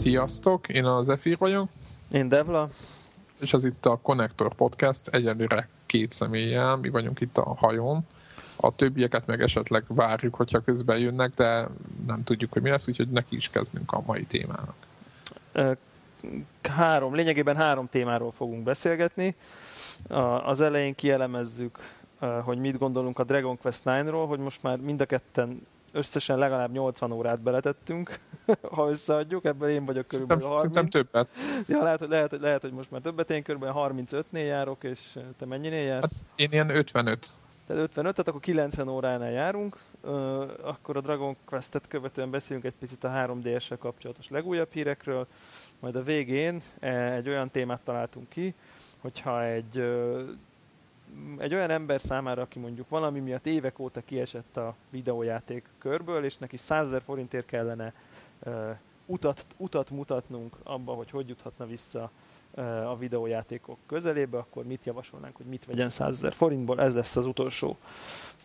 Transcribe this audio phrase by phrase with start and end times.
[0.00, 1.68] Sziasztok, én az Zephyr vagyok.
[2.10, 2.68] Én Devla.
[3.40, 8.06] És ez itt a Connector Podcast, egyelőre két személlyel, mi vagyunk itt a hajón.
[8.56, 11.68] A többieket meg esetleg várjuk, hogyha közben jönnek, de
[12.06, 14.74] nem tudjuk, hogy mi lesz, úgyhogy neki is kezdünk a mai témának.
[16.62, 19.34] Három, lényegében három témáról fogunk beszélgetni.
[20.44, 21.78] Az elején kielemezzük,
[22.44, 26.72] hogy mit gondolunk a Dragon Quest 9-ról, hogy most már mind a ketten összesen legalább
[26.72, 28.18] 80 órát beletettünk,
[28.74, 30.60] ha összeadjuk, ebből én vagyok körülbelül 30.
[30.60, 31.34] Szerintem többet.
[31.66, 35.84] Ja, lehet, lehet, lehet, hogy most már többet, én körülbelül 35-nél járok, és te mennyinél
[35.84, 36.12] jársz?
[36.12, 37.34] Hát én ilyen 55.
[37.66, 39.76] Tehát 55, tehát akkor 90 óránál járunk,
[40.62, 45.26] akkor a Dragon Quest-et követően beszélünk egy picit a 3DS-sel kapcsolatos legújabb hírekről,
[45.80, 48.54] majd a végén e, egy olyan témát találtunk ki,
[48.98, 49.76] hogyha egy
[51.38, 56.38] egy olyan ember számára, aki mondjuk valami miatt évek óta kiesett a videójáték körből, és
[56.38, 57.92] neki 100 ezer forintért kellene
[58.38, 62.10] uh, utat, utat mutatnunk abba, hogy hogy juthatna vissza
[62.50, 67.16] uh, a videójátékok közelébe, akkor mit javasolnánk, hogy mit vegyen 100 ezer forintból, ez lesz
[67.16, 67.76] az utolsó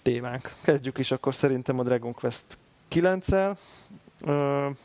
[0.02, 0.54] témánk.
[0.64, 2.58] Kezdjük is akkor szerintem a Dragon Quest
[2.92, 3.58] 9-el.
[4.22, 4.76] Uh,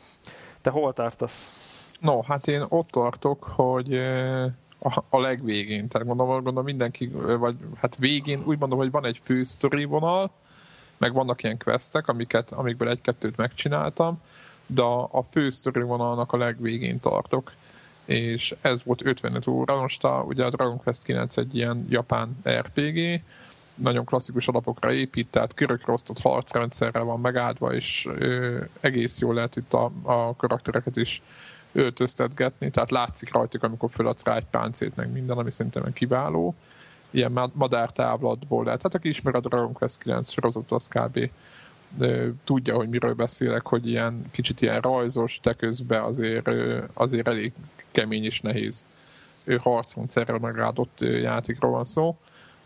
[0.61, 1.51] te hol tartasz?
[1.99, 3.93] No, hát én ott tartok, hogy
[5.09, 5.87] a, legvégén.
[5.87, 7.07] Tehát gondolom, gondolom mindenki,
[7.39, 10.31] vagy hát végén úgy mondom, hogy van egy fő sztori vonal,
[10.97, 14.21] meg vannak ilyen questek, amiket, amikből egy-kettőt megcsináltam,
[14.65, 17.51] de a, a fő sztori vonalnak a legvégén tartok
[18.05, 19.75] és ez volt 55 óra.
[19.75, 23.21] Most a, ugye a Dragon Quest 9 egy ilyen japán RPG,
[23.75, 29.55] nagyon klasszikus alapokra épít, tehát körökre osztott harcrendszerre van megáldva, és ö, egész jól lehet
[29.55, 31.21] itt a, a karaktereket is
[31.71, 36.55] öltöztetgetni, tehát látszik rajtuk, amikor föladsz rá egy páncét, meg minden, ami szerintem kiváló.
[37.09, 38.79] Ilyen madártávlatból lehet.
[38.79, 41.29] Tehát aki ismer a Dragon Quest 9 sorozat, az kb.
[42.43, 46.49] tudja, hogy miről beszélek, hogy ilyen kicsit ilyen rajzos, de közben azért,
[46.93, 47.53] azért elég
[47.91, 48.87] kemény és nehéz
[49.59, 52.17] harcrendszerrel megáldott játékról van szó.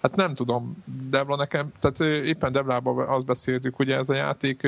[0.02, 4.68] Hát nem tudom, Devla nekem, tehát éppen Devlában azt beszéltük, hogy ez a játék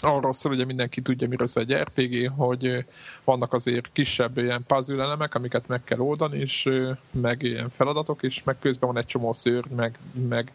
[0.00, 2.84] arról szól, ugye mindenki tudja, miről szól egy RPG, hogy
[3.24, 6.68] vannak azért kisebb ilyen puzzle elemek, amiket meg kell oldani, és
[7.10, 10.52] meg ilyen feladatok, és meg közben van egy csomó szőr, meg, meg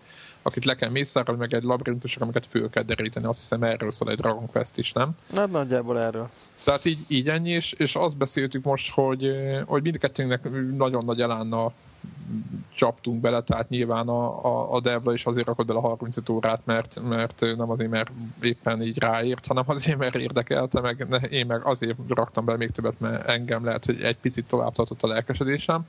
[0.47, 3.25] akit le kell mészárolni, meg egy labirintusok, amiket föl kell deríteni.
[3.25, 5.09] Azt hiszem erről szól egy Dragon Quest is, nem?
[5.35, 6.29] Hát nagyjából erről.
[6.63, 9.31] Tehát így, így ennyi, és, és azt beszéltük most, hogy,
[9.65, 11.73] hogy mindkettőnknek nagyon nagy elánnal
[12.73, 16.99] csaptunk bele, tehát nyilván a, a, a Devla is azért rakott bele 35 órát, mert,
[17.07, 21.97] mert nem azért, mert éppen így ráért, hanem azért, mert érdekelte, meg én meg azért
[22.07, 25.85] raktam bele még többet, mert engem lehet, hogy egy picit tovább tartott a lelkesedésem.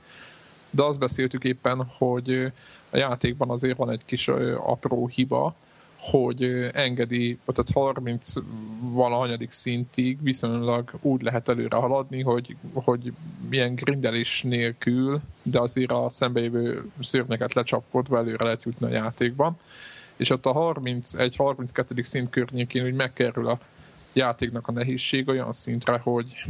[0.69, 2.51] De azt beszéltük éppen, hogy
[2.89, 5.55] a játékban azért van egy kis apró hiba,
[5.99, 8.33] hogy engedi, tehát 30
[8.79, 13.13] valahanyadik szintig viszonylag úgy lehet előre haladni, hogy, hogy
[13.49, 19.57] milyen grindelés nélkül, de azért a szembejövő szörnyeket lecsapkodva előre lehet jutni a játékban.
[20.15, 22.03] És ott a 31-32.
[22.03, 23.59] szint környékén úgy megkerül a
[24.13, 26.43] játéknak a nehézség olyan szintre, hogy,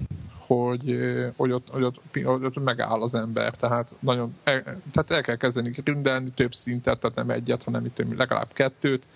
[0.47, 0.97] hogy,
[1.35, 5.35] hogy, ott, hogy, ott, hogy ott megáll az ember, tehát nagyon el, tehát el kell
[5.35, 9.07] kezdeni grindelni több szintet, tehát nem egyet, hanem itt legalább kettőt,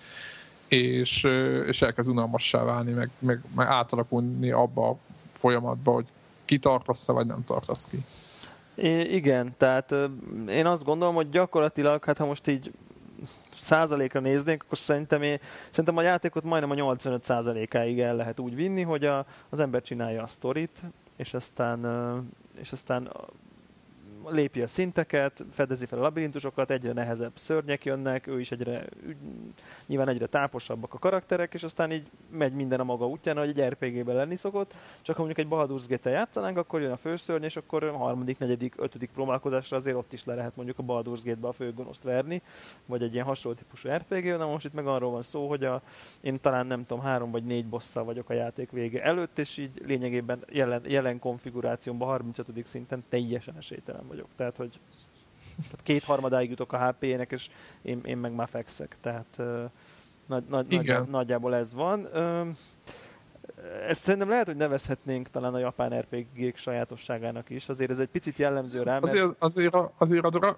[0.68, 1.24] és,
[1.68, 4.98] és elkezd unalmassá válni, meg, meg, meg átalakulni abba a
[5.34, 6.06] folyamatba, hogy
[6.46, 8.06] kitartasz vagy nem tartasz ki.
[8.76, 9.96] I- igen, tehát
[10.50, 12.72] én azt gondolom, hogy gyakorlatilag, hát ha most így
[13.58, 15.40] százalékra néznénk, akkor szerintem, én,
[15.70, 19.82] szerintem a játékot majdnem a 85 százalékáig el lehet úgy vinni, hogy a, az ember
[19.82, 20.82] csinálja a sztorit,
[21.16, 21.86] és aztán,
[22.56, 23.12] és aztán
[24.30, 28.86] lépi a szinteket, fedezi fel a labirintusokat, egyre nehezebb szörnyek jönnek, ő is egyre,
[29.86, 33.70] nyilván egyre táposabbak a karakterek, és aztán így megy minden a maga útján, hogy egy
[33.70, 37.56] RPG-ben lenni szokott, csak ha mondjuk egy Bahadur's Gate játszanánk, akkor jön a főszörny, és
[37.56, 41.48] akkor a harmadik, negyedik, ötödik próbálkozásra azért ott is le lehet mondjuk a Bahadur's Gate-be
[41.48, 42.42] a főgonoszt verni,
[42.86, 45.82] vagy egy ilyen hasonló típusú RPG, na most itt meg arról van szó, hogy a,
[46.22, 49.82] én talán nem tudom, három vagy négy bosszal vagyok a játék vége előtt, és így
[49.86, 52.66] lényegében jelen, jelen konfigurációmban 35.
[52.66, 54.28] szinten teljesen esélytelen vagyok.
[54.36, 54.80] Tehát, hogy
[55.56, 57.50] tehát kétharmadáig jutok a HP-nek, és
[57.82, 58.98] én, én meg már fekszek.
[59.02, 59.64] Tehát uh,
[60.26, 62.08] nagy, nagy, nagy, nagyjából ez van.
[62.14, 62.48] Uh,
[63.88, 67.70] ezt szerintem lehet, hogy nevezhetnénk talán a japán rpg sajátosságának is.
[67.70, 68.92] Azért ez egy picit jellemző rá.
[68.92, 69.04] Mert...
[69.04, 70.58] Azért, azért, azért adra,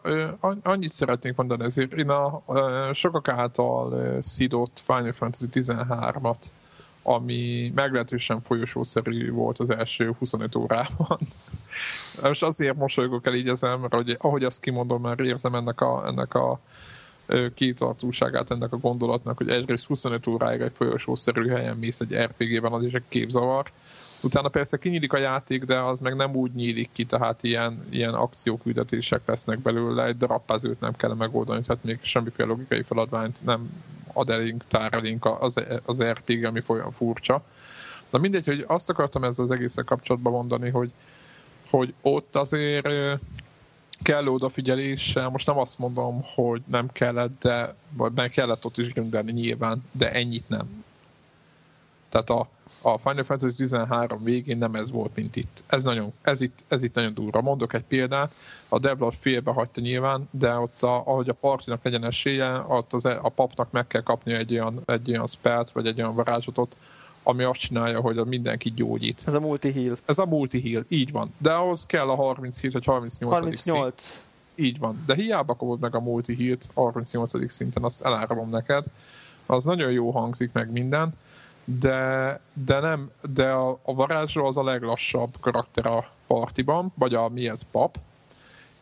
[0.63, 6.45] annyit szeretnék mondani, ezért én a, a sokak által szidott Final Fantasy 13-at
[7.03, 11.19] ami meglehetősen folyosószerű volt az első 25 órában.
[12.23, 16.03] Most azért mosolygok el így ezen, mert ahogy, ahogy azt kimondom, már érzem ennek a,
[16.07, 16.59] ennek a
[17.53, 22.83] kétartúságát ennek a gondolatnak, hogy egyrészt 25 óráig egy folyosószerű helyen mész egy RPG-ben, az
[22.83, 23.71] is egy képzavar,
[24.23, 28.13] Utána persze kinyílik a játék, de az meg nem úgy nyílik ki, tehát ilyen, ilyen
[28.13, 33.69] akcióküldetések lesznek belőle, egy darab nem kell megoldani, tehát még semmiféle logikai feladványt nem
[34.13, 37.43] ad elénk, tár elénk az, az RPG, ami folyam furcsa.
[38.09, 40.91] Na mindegy, hogy azt akartam ezzel az egészen kapcsolatban mondani, hogy,
[41.69, 42.87] hogy ott azért
[44.03, 48.93] kell odafigyeléssel, most nem azt mondom, hogy nem kellett, de vagy meg kellett ott is
[48.93, 50.83] grindelni nyilván, de ennyit nem.
[52.09, 52.49] Tehát a,
[52.85, 55.63] a Final Fantasy 13 végén nem ez volt, mint itt.
[55.67, 57.41] Ez, nagyon, ez, itt, ez itt nagyon durva.
[57.41, 58.33] Mondok egy példát,
[58.69, 63.05] a Devlord félbe hagyta nyilván, de ott a, ahogy a partinak legyen esélye, ott az,
[63.05, 66.77] e, a papnak meg kell kapni egy olyan, egy olyan spelt, vagy egy olyan varázslatot,
[67.23, 69.23] ami azt csinálja, hogy mindenki gyógyít.
[69.25, 69.97] Ez a multi-heal.
[70.05, 71.33] Ez a multi-heal, így van.
[71.37, 73.39] De ahhoz kell a 37 vagy 38.
[73.39, 74.01] 38.
[74.01, 74.23] Szint.
[74.55, 75.03] Így van.
[75.05, 77.51] De hiába kapod meg a multi-healt 38.
[77.51, 78.85] szinten, azt elárulom neked.
[79.45, 81.13] Az nagyon jó hangzik meg minden,
[81.65, 87.29] de, de nem, de a, a varázsló az a leglassabb karakter a partiban, vagy a
[87.29, 87.97] mi ez pap,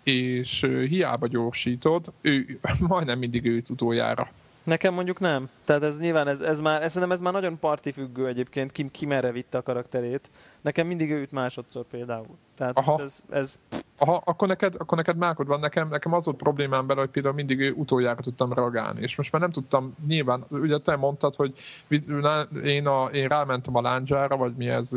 [0.04, 4.30] és hiába gyorsítod, ő majdnem mindig őt utoljára
[4.64, 5.50] Nekem mondjuk nem.
[5.64, 9.06] Tehát ez nyilván, ez, ez már, ez, ez már nagyon parti függő egyébként, ki, ki
[9.06, 10.30] merre vitte a karakterét.
[10.62, 12.38] Nekem mindig ő üt másodszor például.
[12.56, 13.02] Tehát Aha.
[13.02, 13.60] ez, ez...
[14.04, 15.60] Aha, akkor neked, akkor neked mákod van.
[15.60, 19.02] Nekem, nekem az volt problémám bele, hogy például mindig utoljára tudtam reagálni.
[19.02, 21.54] És most már nem tudtam, nyilván, ugye te mondtad, hogy
[22.64, 24.92] én, a, én rámentem a lándzsára, vagy mi ez,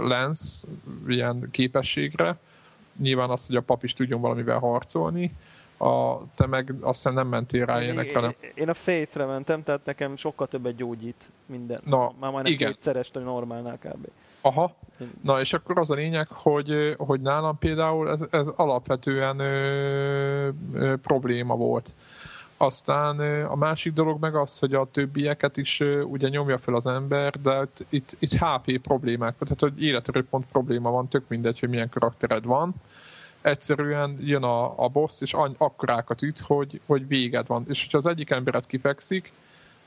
[0.00, 0.62] lens,
[1.08, 2.38] ilyen képességre.
[2.98, 5.32] Nyilván az, hogy a pap is tudjon valamivel harcolni
[5.82, 8.20] a, te meg azt hiszem nem mentél rá ilyenekre.
[8.20, 8.34] Nem.
[8.54, 11.80] Én a Faith-re mentem, tehát nekem sokkal többet gyógyít minden.
[11.84, 12.72] Na, Már majdnem igen.
[12.72, 14.08] kétszeres a normálnál kb.
[14.42, 14.74] Aha.
[15.22, 20.96] Na és akkor az a lényeg, hogy, hogy nálam például ez, ez alapvetően ö, ö,
[20.96, 21.94] probléma volt.
[22.56, 27.40] Aztán a másik dolog meg az, hogy a többieket is ugye nyomja fel az ember,
[27.40, 32.44] de itt, itt HP problémák, tehát hogy életerőpont probléma van, tök mindegy, hogy milyen karaktered
[32.44, 32.74] van
[33.42, 37.64] egyszerűen jön a, a boss, és any, akkorákat üt, hogy, hogy véged van.
[37.68, 39.32] És hogyha az egyik emberet kifekszik,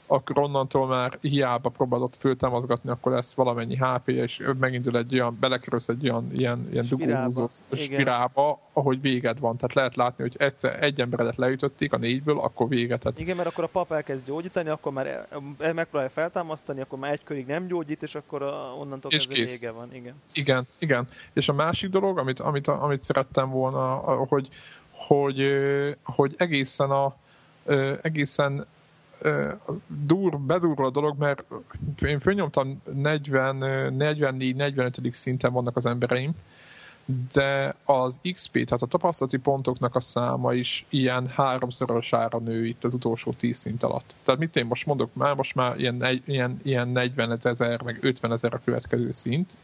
[0.08, 5.90] akkor onnantól már hiába próbálod föltámazgatni, akkor lesz valamennyi HP, és megindul egy olyan, belekerülsz
[5.90, 9.58] egy olyan ilyen, ilyen dugóhúzó spirálba, ahogy véged van.
[9.58, 13.00] Tehát lehet látni, hogy egyszer egy emberedet leütötték a négyből, akkor véget.
[13.00, 13.20] Tehát...
[13.20, 15.28] Igen, mert akkor a pap elkezd gyógyítani, akkor már
[15.60, 19.72] megpróbálja feltámasztani, akkor már egy körig nem gyógyít, és akkor a, onnantól és kezdve vége
[19.72, 19.94] van.
[19.94, 20.14] Igen.
[20.34, 21.08] igen, igen.
[21.34, 23.96] És a másik dolog, amit, amit, amit szerettem volna,
[24.28, 24.50] hogy,
[24.92, 25.46] hogy,
[26.04, 27.16] hogy egészen a
[28.02, 28.66] egészen
[30.06, 31.46] dur, bedurva a dolog, mert
[32.06, 33.58] én fölnyomtam 40,
[34.00, 35.12] 44-45.
[35.12, 36.32] szinten vannak az embereim,
[37.32, 42.94] de az XP, tehát a tapasztalati pontoknak a száma is ilyen háromszorosára nő itt az
[42.94, 44.16] utolsó 10 szint alatt.
[44.24, 48.32] Tehát mit én most mondok már, most már ilyen, ilyen, ilyen 40 ezer, meg 50
[48.32, 49.58] ezer a következő szint,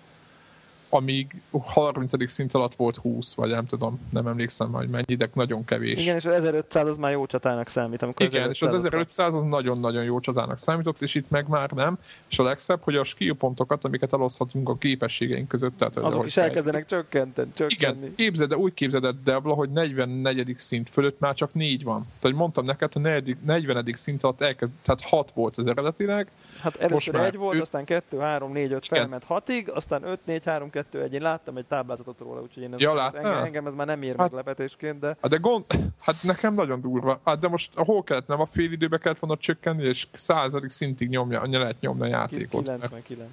[0.94, 2.30] amíg 30.
[2.32, 6.02] szint alatt volt 20, vagy nem tudom, nem emlékszem hogy mennyi, de nagyon kevés.
[6.02, 8.02] Igen, és az 1500 az már jó csatának számít.
[8.02, 11.98] Amikor Igen, és az 1500 az nagyon-nagyon jó csatának számított, és itt meg már nem.
[12.30, 15.78] És a legszebb, hogy a skill pontokat, amiket eloszthatunk a képességeink között.
[15.78, 17.98] Tehát, Azok is elkezdenek csökkenteni, csökkenni.
[17.98, 20.56] Igen, képzeld, de úgy képzeld, Debla, hogy 44.
[20.57, 22.07] szint fölött már csak 4 van.
[22.19, 23.94] Tehát mondtam neked, hogy 40.
[23.94, 26.31] szint alatt elkezd, tehát 6 volt az eredetileg.
[26.61, 27.61] Hát először egy volt, ő...
[27.61, 31.13] aztán 2, 3, 4, 5 felment 6-ig, aztán 5, 4, 3, 2, kettő egy.
[31.13, 34.01] Én láttam egy táblázatot róla, úgyhogy én ez, ja, ez engem, engem, ez már nem
[34.01, 35.18] ér hát, meglepetésként, de...
[35.21, 35.65] Hát de gond,
[35.99, 37.19] hát nekem nagyon durva.
[37.25, 41.09] Hát de most hol kellett, nem a fél időbe kellett volna csökkenni, és századik szintig
[41.09, 42.63] nyomja, annyi lehet nyomni a játékot.
[42.63, 43.30] 99.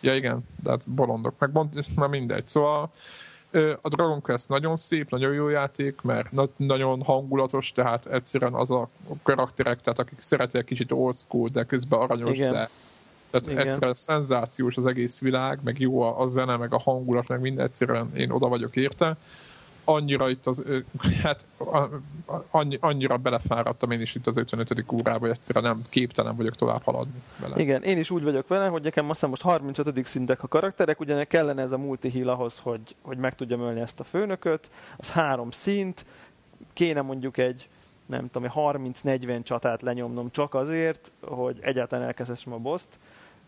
[0.00, 2.48] Ja igen, de hát bolondok, meg bont, már mindegy.
[2.48, 2.92] Szóval
[3.80, 8.88] a Dragon Quest nagyon szép, nagyon jó játék, mert nagyon hangulatos, tehát egyszerűen az a
[9.22, 12.52] karakterek, tehát akik szeretják kicsit old school, de közben aranyos, Igen.
[12.52, 12.68] de
[13.30, 13.66] tehát Igen.
[13.66, 17.58] egyszerűen szenzációs az egész világ, meg jó a, a zene, meg a hangulat, meg mind
[17.58, 19.16] egyszerűen én oda vagyok érte.
[19.84, 20.64] Annyira itt az,
[21.22, 21.46] hát
[22.50, 24.84] annyi, annyira belefáradtam én is itt az 55.
[24.92, 27.60] órába, hogy egyszerűen nem képtelen vagyok tovább haladni vele.
[27.60, 30.04] Igen, én is úgy vagyok vele, hogy nekem azt most 35.
[30.04, 34.00] szintek a karakterek, ugye kellene ez a multi ahhoz, hogy, hogy meg tudjam ölni ezt
[34.00, 36.04] a főnököt, az három szint,
[36.72, 37.68] kéne mondjuk egy
[38.06, 42.98] nem tudom, 30-40 csatát lenyomnom csak azért, hogy egyáltalán elkezdhessem a boszt,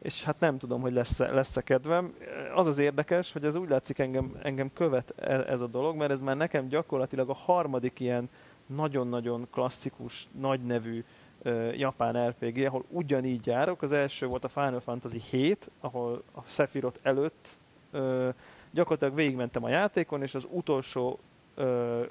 [0.05, 2.15] és hát nem tudom, hogy lesz, lesz-e kedvem.
[2.55, 6.11] Az az érdekes, hogy ez úgy látszik engem, engem követ e, ez a dolog, mert
[6.11, 8.29] ez már nekem gyakorlatilag a harmadik ilyen
[8.67, 11.05] nagyon-nagyon klasszikus, nagy nevű
[11.45, 13.83] uh, japán RPG, ahol ugyanígy járok.
[13.83, 17.49] Az első volt a Final Fantasy 7, ahol a Sephiroth előtt
[17.93, 18.29] uh,
[18.71, 21.19] gyakorlatilag végigmentem a játékon, és az utolsó
[21.57, 22.07] uh,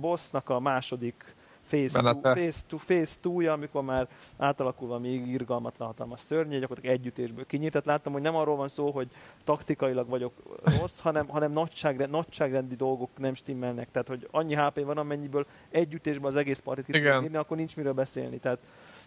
[0.00, 1.34] bossnak a második
[1.68, 7.46] Phase 2, phase, two, phase two amikor már átalakul valami irgalmatlan hatalmas szörny, gyakorlatilag együttésből
[7.46, 7.72] kinyílt.
[7.72, 9.08] Tehát láttam, hogy nem arról van szó, hogy
[9.44, 10.32] taktikailag vagyok
[10.80, 13.90] rossz, hanem, hanem nagyságrend, nagyságrendi dolgok nem stimmelnek.
[13.90, 17.76] Tehát, hogy annyi HP van, amennyiből együttésben az egész partit ki tudok írni, akkor nincs
[17.76, 18.38] miről beszélni.
[18.38, 18.58] Tehát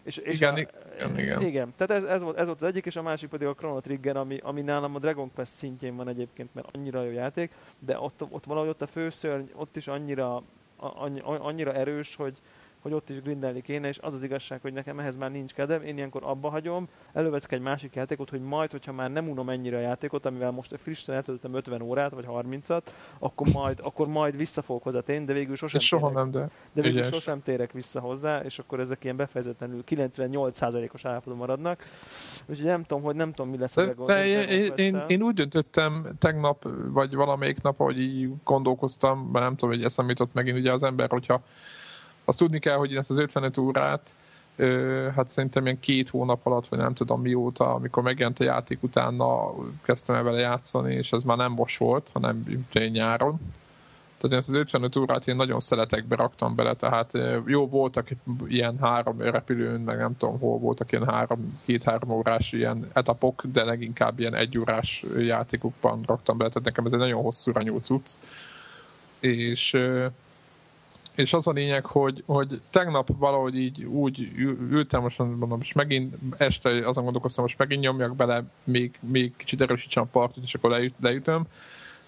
[0.08, 1.42] és, és igen, a, igen, igen.
[1.42, 1.74] igen.
[1.76, 4.18] Tehát ez, ez, volt, ez volt az egyik, és a másik pedig a Chrono Trigger,
[4.18, 8.24] ami, ami nálam a Dragon Quest szintjén van egyébként, mert annyira jó játék, de ott,
[8.30, 10.44] ott valahogy ott a főszörny, ott is annyira,
[11.24, 12.42] annyira erős, hogy,
[12.88, 15.82] hogy ott is grindelni kéne, és az az igazság, hogy nekem ehhez már nincs kedvem,
[15.82, 19.78] én ilyenkor abba hagyom, előveszek egy másik játékot, hogy majd, hogyha már nem unom ennyire
[19.78, 22.82] a játékot, amivel most frissen eltöltöttem 50 órát, vagy 30-at,
[23.20, 26.50] akkor majd, akkor majd vissza fogok hozzá térni, de végül sosem soha térek, nem, de,
[26.74, 27.08] de végül ügyes.
[27.08, 31.84] sosem térek vissza hozzá, és akkor ezek ilyen befejezetlenül 98%-os állapotban maradnak.
[32.46, 36.16] Úgyhogy nem tudom, hogy nem tudom, mi lesz a de én, én, én, úgy döntöttem
[36.20, 40.74] tegnap, vagy valamelyik nap, hogy így gondolkoztam, mert nem tudom, hogy eszembe jutott megint ugye
[40.74, 41.44] az ember, hogyha
[42.28, 44.16] azt tudni kell, hogy ezt az 55 órát
[45.16, 49.54] hát szerintem ilyen két hónap alatt, vagy nem tudom mióta, amikor megjelent a játék utána
[49.82, 53.40] kezdtem el vele játszani, és ez már nem most volt, hanem én nyáron.
[54.18, 57.12] Tehát ezt az 55 órát én nagyon szeretekbe raktam bele, tehát
[57.46, 58.08] jó voltak
[58.48, 63.64] ilyen három repülőn, meg nem tudom hol voltak ilyen három, két-három órás ilyen etapok, de
[63.64, 68.12] leginkább ilyen egy órás játékokban raktam bele, tehát nekem ez egy nagyon hosszúra nyújt cucc.
[69.20, 69.80] És
[71.18, 74.32] és az a lényeg, hogy, hogy tegnap valahogy így úgy
[74.72, 79.62] ültem, most mondom, és megint este azon gondolkoztam, most megint nyomjak bele, még, még kicsit
[79.62, 81.48] erősítsem a partit, és akkor leüt, leütöm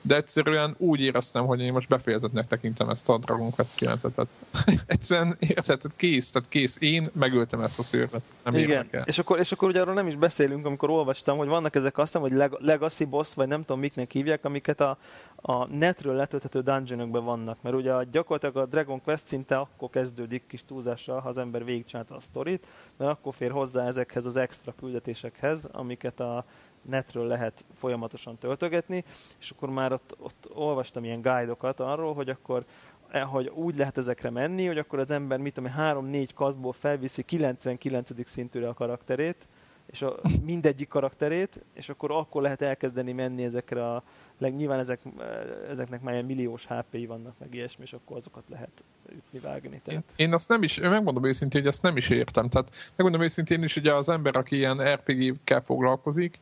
[0.02, 4.12] de egyszerűen úgy éreztem, hogy én most befejezetnek tekintem ezt a Dragon Quest 9-et.
[4.16, 4.30] Tehát
[4.86, 6.78] egyszerűen érted, kész, tehát kész.
[6.80, 8.22] Én megöltem ezt a szőrvet.
[8.44, 11.76] Nem Igen, és akkor, és akkor ugye arról nem is beszélünk, amikor olvastam, hogy vannak
[11.76, 14.98] ezek azt hogy Legacy Boss, vagy nem tudom miknek hívják, amiket a,
[15.36, 17.62] a netről letölthető dungeonokban vannak.
[17.62, 22.16] Mert ugye gyakorlatilag a Dragon Quest szinte akkor kezdődik kis túlzással, ha az ember végigcsinálta
[22.16, 26.46] a sztorit, mert akkor fér hozzá ezekhez az extra küldetésekhez, amiket a
[26.86, 29.04] netről lehet folyamatosan töltögetni,
[29.40, 32.66] és akkor már ott, ott olvastam ilyen guide-okat arról, hogy akkor
[33.12, 37.24] eh, hogy úgy lehet ezekre menni, hogy akkor az ember, mit tudom, 3-4 kaszból felviszi
[37.24, 38.30] 99.
[38.30, 39.48] szintűre a karakterét,
[39.86, 44.04] és a, mindegyik karakterét, és akkor akkor lehet elkezdeni menni ezekre a,
[44.38, 48.84] nyilván ezek, eh, ezeknek már ilyen milliós HP-i vannak, meg ilyesmi, és akkor azokat lehet
[49.12, 49.82] ütni, vágni.
[49.84, 50.04] Tehát.
[50.16, 52.50] Én, én, azt nem is, megmondom őszintén, hogy ezt nem is értem.
[52.50, 56.40] Tehát megmondom őszintén is, hogy az ember, aki ilyen RPG-kkel foglalkozik,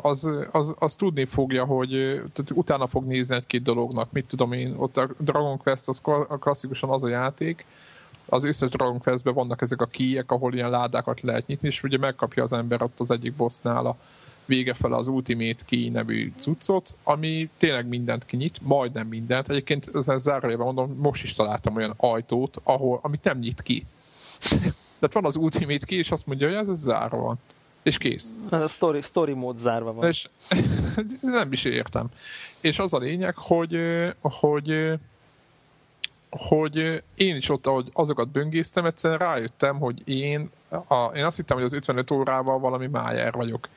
[0.00, 1.88] az, az, az tudni fogja, hogy
[2.32, 4.12] tehát utána fog nézni egy-két dolognak.
[4.12, 6.02] Mit tudom én, ott a Dragon Quest az
[6.40, 7.66] klasszikusan az a játék,
[8.26, 11.98] az összes Dragon Questben vannak ezek a kíjek, ahol ilyen ládákat lehet nyitni, és ugye
[11.98, 13.96] megkapja az ember ott az egyik bossnál a
[14.44, 19.48] vége fel az Ultimate Key nevű cuccot, ami tényleg mindent kinyit, majdnem mindent.
[19.48, 23.86] Egyébként ezen zárójában mondom, most is találtam olyan ajtót, ahol, amit nem nyit ki.
[24.98, 27.38] Tehát van az Ultimate Key, és azt mondja, hogy ez, ez zárva van
[27.82, 28.34] és kész.
[28.50, 30.08] A story, story mód zárva van.
[30.08, 30.28] És
[31.20, 32.06] nem is értem.
[32.60, 33.78] És az a lényeg, hogy,
[34.20, 34.98] hogy
[36.30, 41.56] hogy én is ott, ahogy azokat böngésztem, egyszerűen rájöttem, hogy én, a, én azt hittem,
[41.56, 43.68] hogy az 55 órával valami májer vagyok.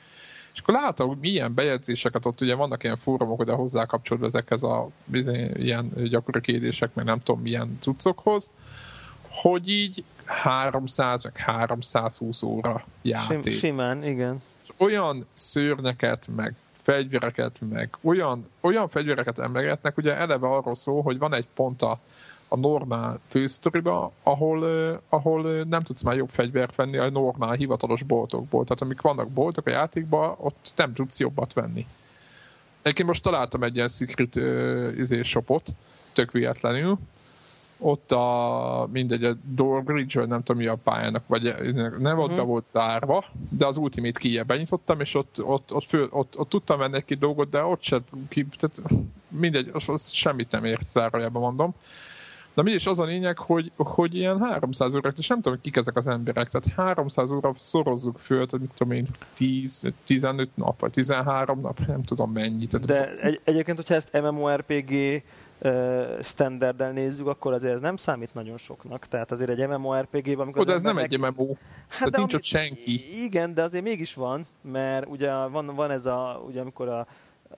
[0.54, 4.64] És akkor láttam, hogy milyen bejegyzéseket ott ugye vannak ilyen fórumok oda hozzá kapcsolódva ezekhez
[4.64, 4.90] a
[5.54, 8.54] ilyen gyakori kérdések, meg nem tudom milyen cuccokhoz,
[9.30, 13.44] hogy így 300 meg 320 óra játék.
[13.44, 14.42] Sim, simán, igen.
[14.78, 21.34] Olyan szörnyeket, meg fegyvereket, meg olyan, olyan fegyvereket emlegetnek, ugye eleve arról szól, hogy van
[21.34, 22.00] egy pont a,
[22.48, 27.54] a normál fősztoriba, ahol, uh, ahol uh, nem tudsz már jobb fegyvert venni a normál
[27.54, 28.64] hivatalos boltokból.
[28.64, 31.86] Tehát amik vannak boltok a játékban, ott nem tudsz jobbat venni.
[32.82, 35.70] Egyébként most találtam egy ilyen secret uh, izé shopot,
[36.14, 36.98] tök véletlenül,
[37.84, 41.56] ott a, mindegy, a Doorbridge, vagy nem tudom mi a pályának, vagy
[42.00, 42.48] nem ott uh-huh.
[42.48, 46.80] volt zárva, de az Ultimate key benyitottam, és ott, ott, ott, föl, ott, ott, tudtam
[46.80, 51.42] venni egy-két dolgot, de ott se, ki, tehát mindegy, az, az semmit nem ért zárójában
[51.42, 51.74] mondom.
[52.54, 55.96] De mégis az a lényeg, hogy, hogy ilyen 300 órák, és nem tudom, kik ezek
[55.96, 60.92] az emberek, tehát 300 óra szorozzuk föl, tehát mit tudom én, 10, 15 nap, vagy
[60.92, 62.68] 13 nap, nem tudom mennyi.
[62.68, 65.24] Tehát De egy, egyébként, hogyha ezt MMORPG
[66.22, 69.08] standarddel nézzük, akkor azért ez nem számít nagyon soknak.
[69.08, 70.40] Tehát azért egy MMORPG-ben...
[70.40, 71.56] Amikor Oda ez nem egy MMO.
[71.88, 73.24] Hát Tehát nincs ott senki.
[73.24, 77.08] Igen, de azért mégis van, mert ugye van, van ez a, ugye amikor a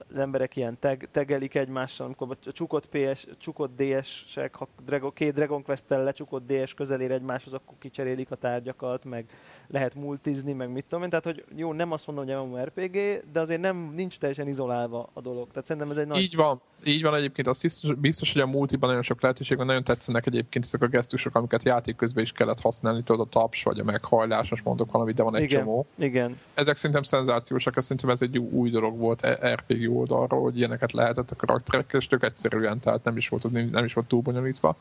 [0.09, 5.33] az emberek ilyen tag, tegelik egymással, amikor a csukott PS, csukott DS-ek, ha Dragon, két
[5.33, 9.25] Dragon Quest-tel lecsukott DS közelér egymáshoz, akkor kicserélik a tárgyakat, meg
[9.67, 11.09] lehet multizni, meg mit tudom én.
[11.09, 15.21] Tehát, hogy jó, nem azt mondom, hogy MMORPG, de azért nem, nincs teljesen izolálva a
[15.21, 15.47] dolog.
[15.47, 16.21] Tehát szerintem ez egy nagy...
[16.21, 16.61] Így van.
[16.83, 20.25] Így van egyébként, azt biztos, biztos hogy a multiban nagyon sok lehetőség van, nagyon tetszenek
[20.25, 23.83] egyébként ezek a gesztusok, amiket játék közben is kellett használni, tudod a taps vagy a
[23.83, 25.85] meghajlás, most mondok valamit, de van egy igen, csomó.
[25.97, 26.39] Igen.
[26.53, 29.37] Ezek szerintem szenzációsak, ez szerintem ez egy új dolog volt e-
[29.95, 33.85] RPG oldalról, hogy ilyeneket lehetett a karakterekkel, és tök egyszerűen, tehát nem is volt, nem
[33.85, 34.75] is volt túl bonyolítva.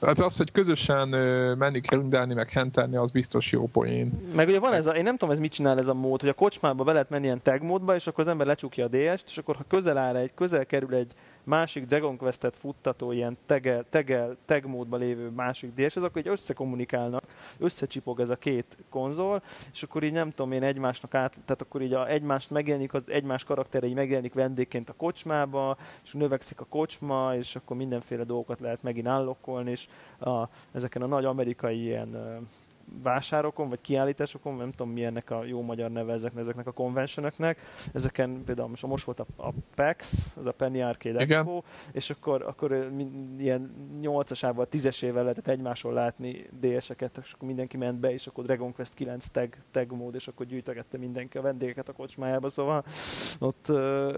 [0.00, 1.08] Hát az, hogy közösen
[1.58, 4.32] menni grindelni, meg hentelni, az biztos jó poén.
[4.34, 6.28] Meg ugye van ez a, én nem tudom, ez mit csinál ez a mód, hogy
[6.28, 9.28] a kocsmába be lehet menni ilyen tag módba, és akkor az ember lecsukja a DS-t,
[9.28, 11.12] és akkor ha közel áll egy, közel kerül egy
[11.44, 16.32] másik Dragon Quest-et futtató ilyen tegel, tegel, tag módban lévő másik DS, az akkor így
[16.32, 17.24] összekommunikálnak,
[17.58, 19.42] összecsipog ez a két konzol,
[19.72, 23.08] és akkor így nem tudom én egymásnak át, tehát akkor így a, egymást megjelenik, az
[23.08, 28.82] egymás karakterei megjelenik vendégként a kocsmába, és növekszik a kocsma, és akkor mindenféle dolgokat lehet
[28.82, 32.16] megint állokkolni, és a, ezeken a nagy amerikai ilyen
[33.02, 37.56] vásárokon, vagy kiállításokon, nem tudom mi ennek a jó magyar neve ezeknek, ezeknek a konvencionoknak.
[37.92, 41.38] Ezeken például most, most volt a, a PAX, az a Penny Arcade Igen.
[41.38, 42.90] Expo, és akkor, akkor
[43.38, 43.70] ilyen
[44.02, 48.94] 8-asával, 10-esével lehetett egymásról látni DS-eket, és akkor mindenki ment be, és akkor Dragon Quest
[48.94, 52.84] 9 tag, tag mód, és akkor gyűjtögette mindenki a vendégeket a kocsmájába, szóval
[53.38, 53.66] ott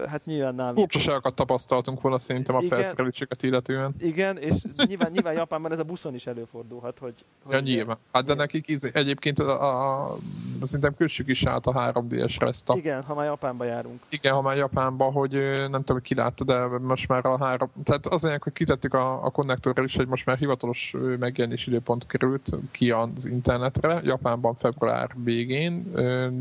[0.07, 0.77] hát nyilván nálunk...
[0.77, 3.95] Furcsaságokat tapasztaltunk volna szerintem a felszereléseket illetően.
[3.99, 4.53] Igen, és
[4.87, 7.13] nyilván, nyilván Japánban ez a buszon is előfordulhat, hogy...
[7.43, 7.97] hogy ja, nyilván.
[8.11, 10.15] Hát de nekik izé, egyébként a, a,
[10.61, 12.75] szerintem kössük is át a 3DS-re ezt a...
[12.75, 14.01] Igen, ha már Japánba járunk.
[14.09, 17.69] Igen, ha már Japánba, hogy nem tudom, hogy ki látta, de most már a három...
[17.83, 22.05] Tehát az olyan, hogy kitettük a, a konnektorral is, hogy most már hivatalos megjelenési időpont
[22.07, 25.91] került ki az internetre, Japánban február végén,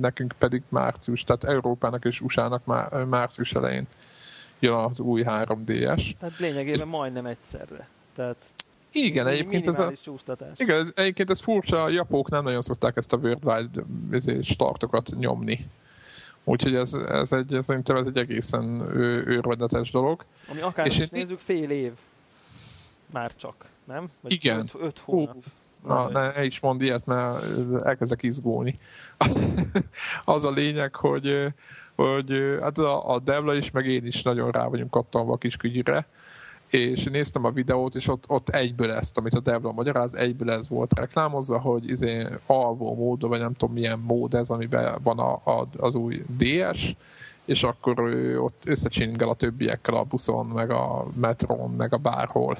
[0.00, 3.86] nekünk pedig március, tehát Európának és USA-nak már március elején
[4.62, 6.12] jön az új 3DS.
[6.18, 7.88] Tehát lényegében majdnem egyszerre.
[8.14, 8.36] Tehát
[8.92, 9.92] igen, egyébként ez a,
[10.56, 15.66] igen, ez, egyébként ez furcsa, a japók nem nagyon szokták ezt a worldwide startokat nyomni.
[16.44, 18.80] Úgyhogy ez, ez egy, szerintem ez egy egészen
[19.26, 20.24] őrvedetes dolog.
[20.48, 21.92] Ami akár és is nézzük, fél év.
[23.12, 24.10] Már csak, nem?
[24.20, 24.58] Vagy igen.
[24.58, 25.36] Öt, öt hónap.
[25.86, 27.44] Na, ne, ne is mondd ilyet, mert
[27.84, 28.78] elkezdek izgulni.
[30.24, 31.46] az a lényeg, hogy,
[31.94, 35.56] hogy hát a, a Devla is, meg én is nagyon rá vagyunk kattanva a kis
[35.56, 36.06] kügyre,
[36.72, 40.68] és néztem a videót, és ott, ott egyből ezt, amit a Devla magyaráz, egyből ez
[40.68, 45.32] volt reklámozva, hogy izé alvó mód, vagy nem tudom milyen mód ez, amiben van a,
[45.32, 46.94] a, az új DS,
[47.44, 52.58] és akkor ő ott összecsingel a többiekkel a buszon, meg a metron, meg a bárhol.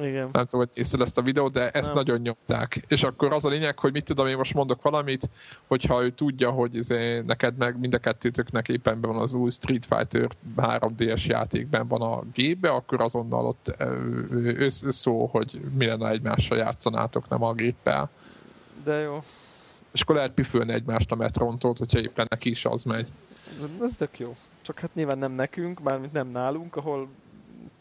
[0.00, 0.28] Igen.
[0.32, 2.04] Nem tudom, hogy nézted ezt a videót, de ezt nem.
[2.04, 2.84] nagyon nyomták.
[2.88, 5.30] És akkor az a lényeg, hogy mit tudom, én most mondok valamit,
[5.66, 9.86] hogyha ő tudja, hogy izé, neked meg mind a kettőtöknek éppen van az új Street
[9.86, 13.74] Fighter 3DS játékben van a gépbe, akkor azonnal ott
[14.56, 18.10] össz, szó, hogy mi lenne egymással játszanátok, nem a géppel.
[18.84, 19.22] De jó.
[19.92, 23.08] És akkor lehet püfölni egymást a metrontól, hogyha éppen neki is az megy.
[23.82, 24.36] Ez tök jó.
[24.62, 27.08] Csak hát nyilván nem nekünk, mármint nem nálunk, ahol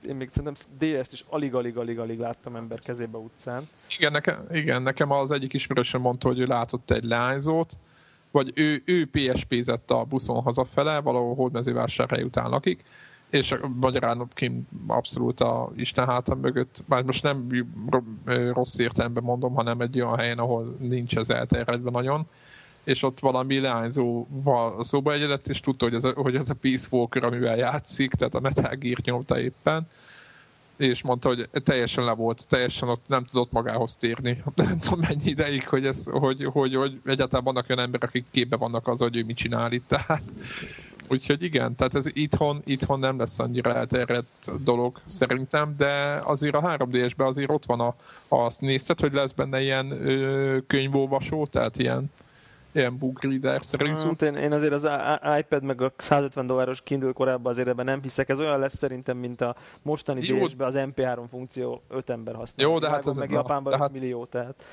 [0.07, 3.67] én még szerintem DS-t is alig-alig-alig-alig láttam ember kezébe utcán.
[3.97, 7.79] Igen nekem, igen, nekem az egyik ismerősöm mondta, hogy ő látott egy lányzót,
[8.31, 12.83] vagy ő, ő PSP-zett a buszon hazafele, valahol Hódmezővásárhely után lakik,
[13.29, 17.65] és magyarán kint abszolút a Isten hátam mögött, már most nem
[18.53, 22.27] rossz értelemben mondom, hanem egy olyan helyen, ahol nincs ez elterjedve nagyon,
[22.85, 26.87] és ott valami leányzóval szóba egyedett, és tudta, hogy ez a, hogy ez a Peace
[26.91, 29.87] Walker, amivel játszik, tehát a Metal Gear nyomta éppen,
[30.77, 34.43] és mondta, hogy teljesen le volt, teljesen ott nem tudott magához térni.
[34.55, 38.55] Nem tudom mennyi ideig, hogy, ez, hogy, hogy, hogy egyáltalán vannak olyan emberek, akik képbe
[38.55, 39.87] vannak az, hogy ő mit csinál itt.
[39.87, 40.23] Tehát,
[41.09, 46.61] úgyhogy igen, tehát ez itthon, itthon nem lesz annyira elterjedt dolog szerintem, de azért a
[46.61, 47.95] 3D-esben azért ott van a,
[48.27, 52.11] azt nézted, hogy lesz benne ilyen ö, könyvolvasó, tehát ilyen
[52.75, 54.01] ilyen book reader szerint.
[54.01, 54.89] Hát én, én, azért az
[55.39, 58.29] iPad meg a 150 dolláros Kindle korábban azért ebben nem hiszek.
[58.29, 62.73] Ez olyan lesz szerintem, mint a mostani DS-ben az MP3 funkció 5 ember használja.
[62.73, 63.17] Jó, de hát az...
[63.17, 64.63] Meg Japánban hát, millió, tehát...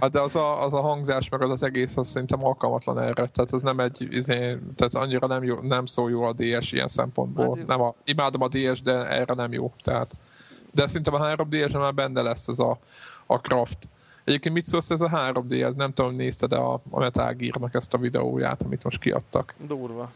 [0.00, 3.12] Hát de az a, az a hangzás, meg az az egész, az szerintem alkalmatlan erre.
[3.12, 6.88] Tehát az nem egy, izé, tehát annyira nem, jó, nem szól jó a DS ilyen
[6.88, 7.56] szempontból.
[7.56, 9.72] Hát nem a, imádom a DS, de erre nem jó.
[9.82, 10.16] Tehát,
[10.72, 12.78] de szerintem a 3DS-en már benne lesz ez a,
[13.26, 13.88] a craft
[14.26, 17.94] Egyébként mit szólsz ez a 3D, ez nem tudom, nézted a, a Metal Gear-nak ezt
[17.94, 19.54] a videóját, amit most kiadtak.
[19.66, 20.12] Durva.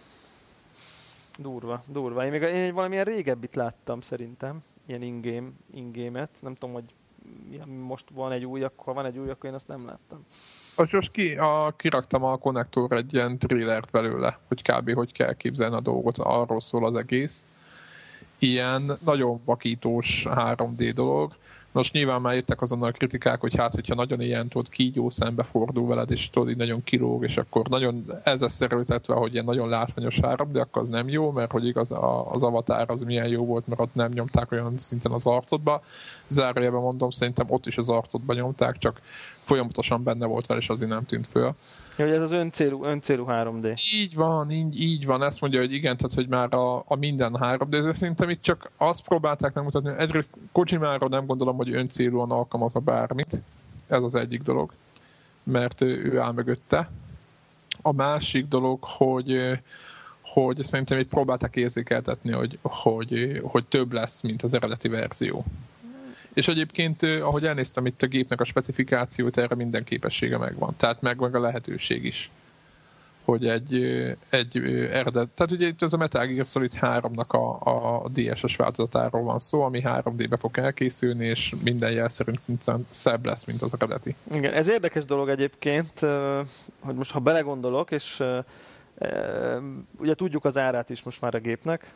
[1.39, 2.25] Durva, durva.
[2.25, 6.31] Én még én valamilyen régebbit láttam szerintem, ilyen in-game, in-game-et.
[6.41, 6.85] Nem tudom, hogy
[7.87, 10.27] most van egy új, akkor van egy új, akkor én azt nem láttam.
[10.93, 14.93] most ki, a, kiraktam a konnektor egy ilyen trailert belőle, hogy kb.
[14.93, 17.47] hogy kell képzelni a dolgot, arról szól az egész.
[18.39, 21.35] Ilyen nagyon vakítós 3D dolog.
[21.73, 25.43] Most nyilván már jöttek azonnal a kritikák, hogy hát, hogyha nagyon ilyen tudod, kígyó szembe
[25.43, 29.69] fordul veled, és tudod, így nagyon kilóg, és akkor nagyon ezzel szerültetve, hogy ilyen nagyon
[29.69, 31.95] látványos áram, de akkor az nem jó, mert hogy igaz
[32.31, 35.83] az avatár az milyen jó volt, mert ott nem nyomták olyan szinten az arcodba.
[36.29, 39.01] Zárójelben mondom, szerintem ott is az arcodba nyomták, csak
[39.51, 41.55] folyamatosan benne volt vele, és azért nem tűnt föl.
[41.97, 43.83] Ja, hogy ez az öncélú, öncélú 3D.
[43.95, 45.23] Így van, így, így van.
[45.23, 48.71] Ezt mondja, hogy igen, tehát hogy már a, a minden 3D, de szerintem itt csak
[48.77, 53.43] azt próbálták megmutatni, hogy egyrészt Kojimáról nem gondolom, hogy öncélúan alkalmazza bármit.
[53.89, 54.73] Ez az egyik dolog,
[55.43, 56.91] mert ő, ő áll mögötte.
[57.83, 59.59] A másik dolog, hogy
[60.23, 65.45] hogy szerintem itt próbálták érzékeltetni, hogy, hogy, hogy több lesz, mint az eredeti verzió.
[66.35, 70.75] És egyébként, ahogy elnéztem itt a gépnek a specifikációt, erre minden képessége megvan.
[70.77, 72.31] Tehát meg, meg a lehetőség is
[73.25, 73.75] hogy egy,
[74.31, 74.57] egy
[74.91, 79.39] eredet, tehát ugye itt ez a Metal Gear Solid 3-nak a, a DSS változatáról van
[79.39, 84.15] szó, ami 3D-be fog elkészülni, és minden jel szerint szinten szebb lesz, mint az eredeti.
[84.35, 86.01] Igen, ez érdekes dolog egyébként,
[86.81, 88.23] hogy most ha belegondolok, és
[89.99, 91.95] ugye tudjuk az árát is most már a gépnek,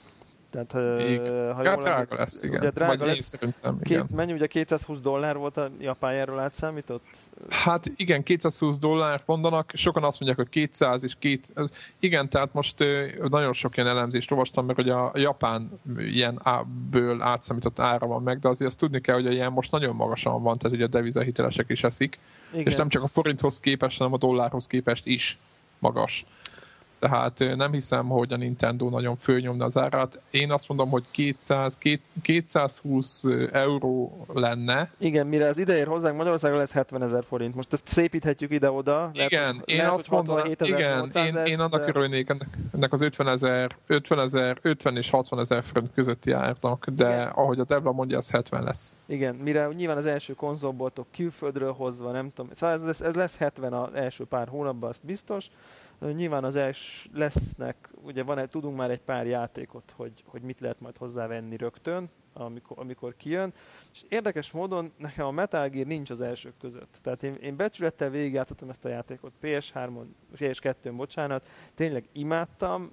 [0.54, 1.54] tehát, igen.
[1.54, 2.60] ha jól drága lesz, igen.
[2.60, 3.26] Ugye drága Vagy lesz.
[3.26, 4.06] Szerintem, igen.
[4.06, 7.04] Két, mennyi, ugye 220 dollár volt a japán erről átszámított?
[7.48, 11.70] Hát igen, 220 dollár mondanak, sokan azt mondják, hogy 200 és 200.
[12.00, 12.84] Igen, tehát most
[13.28, 16.42] nagyon sok ilyen elemzést olvastam meg, hogy a japán ilyen
[16.90, 19.94] ből átszámított ára van meg, de azért azt tudni kell, hogy a ilyen most nagyon
[19.94, 22.18] magasan van, tehát ugye a devizahitelesek is eszik,
[22.52, 22.66] igen.
[22.66, 25.38] és nem csak a forinthoz képest, hanem a dollárhoz képest is
[25.78, 26.26] magas
[26.98, 30.20] tehát nem hiszem, hogy a Nintendo nagyon fölnyomna az árát.
[30.30, 31.78] Én azt mondom, hogy 200,
[32.22, 34.90] 220 euró lenne.
[34.98, 37.54] Igen, mire az ide ér hozzánk Magyarországon lesz 70 ezer forint.
[37.54, 39.10] Most ezt szépíthetjük ide-oda.
[39.12, 41.88] Igen, lehet, én lehet, azt mondom, igen, én, én annak de...
[41.88, 46.86] örülnék ennek, ennek az 50 ezer, 50 ezer, 50 és 60 ezer forint közötti árnak,
[46.88, 47.28] de igen.
[47.28, 48.98] ahogy a Devla mondja, az 70 lesz.
[49.06, 53.72] Igen, mire nyilván az első konzolboltok külföldről hozva, nem tudom, szóval ez, ez lesz 70
[53.72, 55.50] az első pár hónapban, azt biztos.
[56.14, 56.56] Nyilván az
[57.12, 62.10] lesznek, ugye van, tudunk már egy pár játékot, hogy, hogy mit lehet majd hozzávenni rögtön,
[62.32, 63.52] amikor, amikor kijön.
[63.92, 66.98] És érdekes módon nekem a Metal Gear nincs az elsők között.
[67.02, 72.92] Tehát én, én becsülettel végigjátszottam ezt a játékot PS3-on, PS2-n, bocsánat, tényleg imádtam,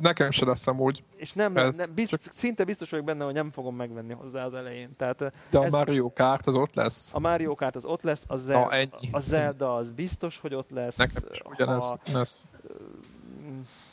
[0.00, 1.04] nekem se lesz amúgy.
[1.16, 2.20] És nem, ez nem bizt, csak...
[2.32, 4.96] szinte biztos vagyok benne, hogy nem fogom megvenni hozzá az elején.
[4.96, 5.18] Tehát,
[5.50, 7.14] De a ez, Mario Kart az ott lesz?
[7.14, 9.08] A Mario Kart az ott lesz, a, Zel- a, ennyi.
[9.10, 10.96] a Zelda az biztos, hogy ott lesz.
[10.96, 11.88] Nekem is ugyanez.
[11.88, 12.42] Ha, lesz.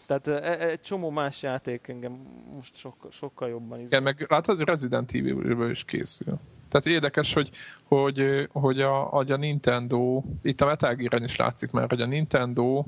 [0.06, 2.12] Tehát e, egy csomó más játék engem
[2.56, 4.02] most sokkal, sokkal jobban izgal.
[4.02, 6.40] Igen, meg látod, Resident Evil is készül.
[6.70, 7.50] Tehát érdekes, hogy,
[7.84, 12.06] hogy, hogy a, hogy a Nintendo, itt a Metal Gear-en is látszik már, hogy a
[12.06, 12.86] Nintendo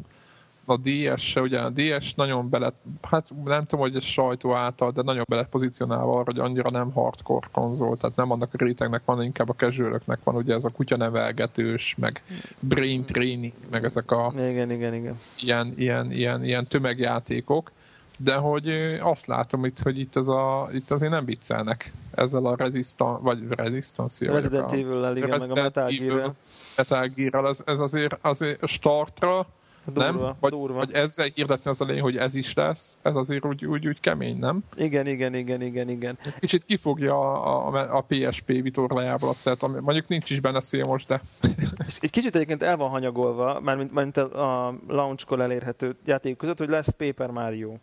[0.70, 5.02] a DS-se, ugye a DS nagyon bele, hát nem tudom, hogy a sajtó által, de
[5.02, 9.24] nagyon bele pozícionálva arra, hogy annyira nem hardcore konzol, tehát nem annak a rétegnek van,
[9.24, 12.24] inkább a casualöknek van, ugye ez a kutyanevelgetős, meg
[12.60, 15.20] brain training, meg ezek a igen, igen, igen.
[15.40, 17.72] Ilyen, ilyen, ilyen, ilyen tömegjátékok,
[18.18, 18.70] de hogy
[19.02, 23.40] azt látom itt, hogy itt, az a, itt azért nem viccelnek ezzel a Resistance, vagy
[23.50, 26.36] Resistance, Resident Evil-lel, igen, meg a Metal Gear-rel.
[26.78, 29.48] Metal Gear-rel, ez, ez azért, azért startra
[29.86, 30.36] Durva, nem?
[30.40, 30.74] Vagy, durva.
[30.74, 34.38] vagy ezzel hirdetni az elején, hogy ez is lesz, ez azért úgy, úgy, úgy kemény,
[34.38, 34.64] nem?
[34.76, 36.18] Igen, igen, igen, igen, igen.
[36.40, 40.86] Kicsit kifogja a, a, a PSP vitorlájából a szert, ami mondjuk nincs is benne szél
[40.86, 41.22] most, de...
[41.88, 46.70] És egy kicsit egyébként el van hanyagolva, mármint, mármint a launchkor elérhető játék között, hogy
[46.70, 47.74] lesz Paper Mario.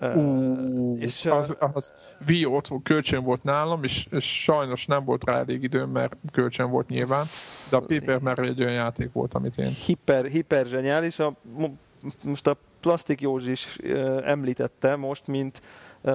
[0.00, 1.94] Uh, és az, az
[2.28, 6.70] Wii ott kölcsön volt nálam, és, és sajnos nem volt rá elég időm, mert kölcsön
[6.70, 7.24] volt nyilván,
[7.70, 9.70] de a Paper már egy olyan játék volt, amit én...
[9.86, 11.18] Hiper, hiper zseniális.
[11.18, 11.34] A,
[12.22, 13.78] most a Plastik Józsi is
[14.24, 15.62] említette most, mint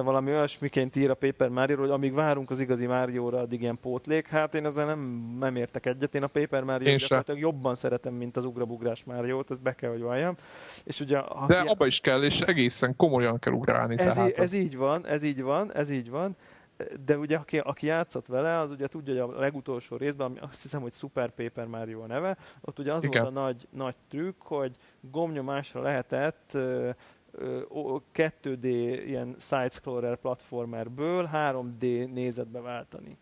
[0.00, 4.28] valami olyasmiként ír a Paper mario hogy amíg várunk az igazi Mario-ra, addig ilyen pótlék.
[4.28, 5.00] Hát én ezzel nem,
[5.38, 6.14] nem értek egyet.
[6.14, 10.34] Én a Paper mario jobban szeretem, mint az ugrabugrás Mario-t, ezt be kell, hogy valljam.
[10.84, 11.72] És ugye, ha De ki...
[11.72, 13.98] abba is kell, és egészen komolyan kell ugrálni.
[13.98, 16.36] Ez, tehát ez így van, ez így van, ez így van
[17.04, 20.62] de ugye aki, aki játszott vele, az ugye tudja, hogy a legutolsó részben, ami azt
[20.62, 23.22] hiszem, hogy Super Paper Mario a neve, ott ugye az Igen.
[23.22, 26.58] volt a nagy, nagy trükk, hogy gomnyomásra lehetett
[28.14, 28.64] 2D
[29.06, 33.16] ilyen side-scroller platformerből 3D nézetbe váltani.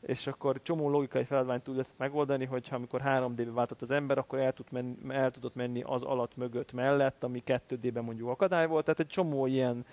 [0.00, 4.52] És akkor csomó logikai feladványt tudott megoldani, hogyha amikor 3D-be váltott az ember, akkor el,
[4.52, 8.84] tud menni, el tudott menni az alatt mögött mellett, ami 2D-ben mondjuk akadály volt.
[8.84, 9.84] Tehát egy csomó ilyen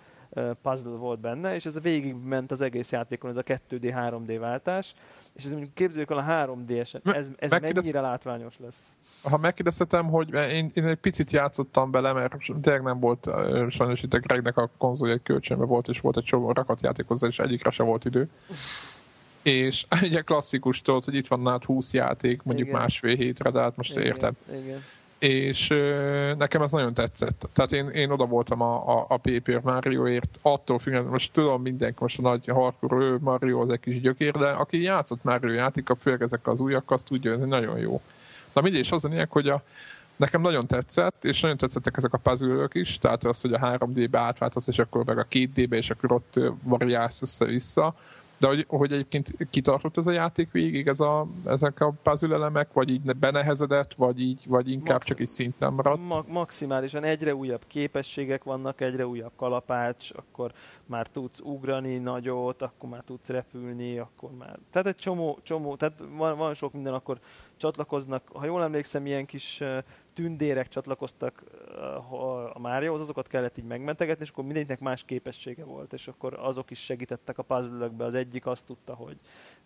[0.62, 4.38] puzzle volt benne, és ez a végig ment az egész játékon, ez a 2D, 3D
[4.40, 4.94] váltás,
[5.36, 8.96] és ez mondjuk képzeljük el a 3D-eset, ez, ez mennyire látványos lesz?
[9.24, 13.30] Ha megkérdezhetem, hogy én, én egy picit játszottam bele, mert tényleg nem volt,
[13.70, 17.28] sajnos itt a Gregnek a konzolja kölcsönbe volt, és volt egy csomó rakat játék hozzá,
[17.28, 18.30] és egyikre se volt idő.
[19.42, 22.80] És ugye klasszikus tudod, hogy itt van nálad 20 játék, mondjuk igen.
[22.80, 24.34] másfél hétre, de hát most igen, érted.
[24.52, 24.82] Igen
[25.24, 25.68] és
[26.38, 27.50] nekem ez nagyon tetszett.
[27.54, 31.98] Tehát én, én oda voltam a, a, a Paper Marioért, attól függően, most tudom mindenki,
[32.00, 36.22] most a nagy hardcore Mario az egy kis gyökér, de aki játszott Mario játéka, főleg
[36.22, 38.02] ezek az újak, azt tudja, hogy nagyon jó.
[38.54, 39.62] Na mindig is az a lényeg, hogy a,
[40.16, 44.20] nekem nagyon tetszett, és nagyon tetszettek ezek a puzzle is, tehát az, hogy a 3D-be
[44.20, 47.96] átváltasz, és akkor meg a 2D-be, és akkor ott variálsz össze-vissza,
[48.44, 52.74] de hogy, hogy egyébként kitartott ez a játék végig, ez a, ezek a puzzle elemek,
[52.74, 56.02] vagy így benehezedett, vagy így, vagy inkább Maxim, csak egy szint nem maradt?
[56.10, 60.52] Ma- maximálisan egyre újabb képességek vannak, egyre újabb kalapács, akkor
[60.86, 64.60] már tudsz ugrani nagyot, akkor már tudsz repülni, akkor már...
[64.72, 67.20] Tehát egy csomó, csomó tehát van, van sok minden, akkor
[67.58, 69.64] csatlakoznak, ha jól emlékszem, ilyen kis
[70.14, 71.44] tündérek csatlakoztak
[72.54, 76.72] a Márióhoz, azokat kellett így megmentegetni, és akkor mindegyiknek más képessége volt, és akkor azok
[76.72, 79.18] is segítettek a puzzle Az egyik azt tudta, hogy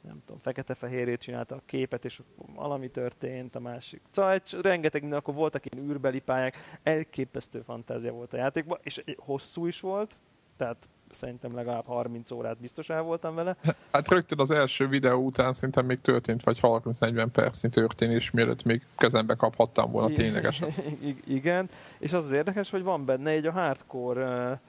[0.02, 2.22] nem tudom, fekete-fehérét csinálta a képet, és
[2.56, 4.02] valami történt, a másik.
[4.10, 9.66] Szóval egy, rengeteg akkor voltak ilyen űrbeli pályák, elképesztő fantázia volt a játékban, és hosszú
[9.66, 10.16] is volt,
[10.56, 13.56] tehát szerintem legalább 30 órát biztos el voltam vele.
[13.92, 18.86] Hát rögtön az első videó után szerintem még történt, vagy 30-40 percnyi történés, mielőtt még
[18.98, 20.70] kezembe kaphattam volna ténylegesen.
[21.28, 24.60] Igen, és az az érdekes, hogy van benne egy a hardcore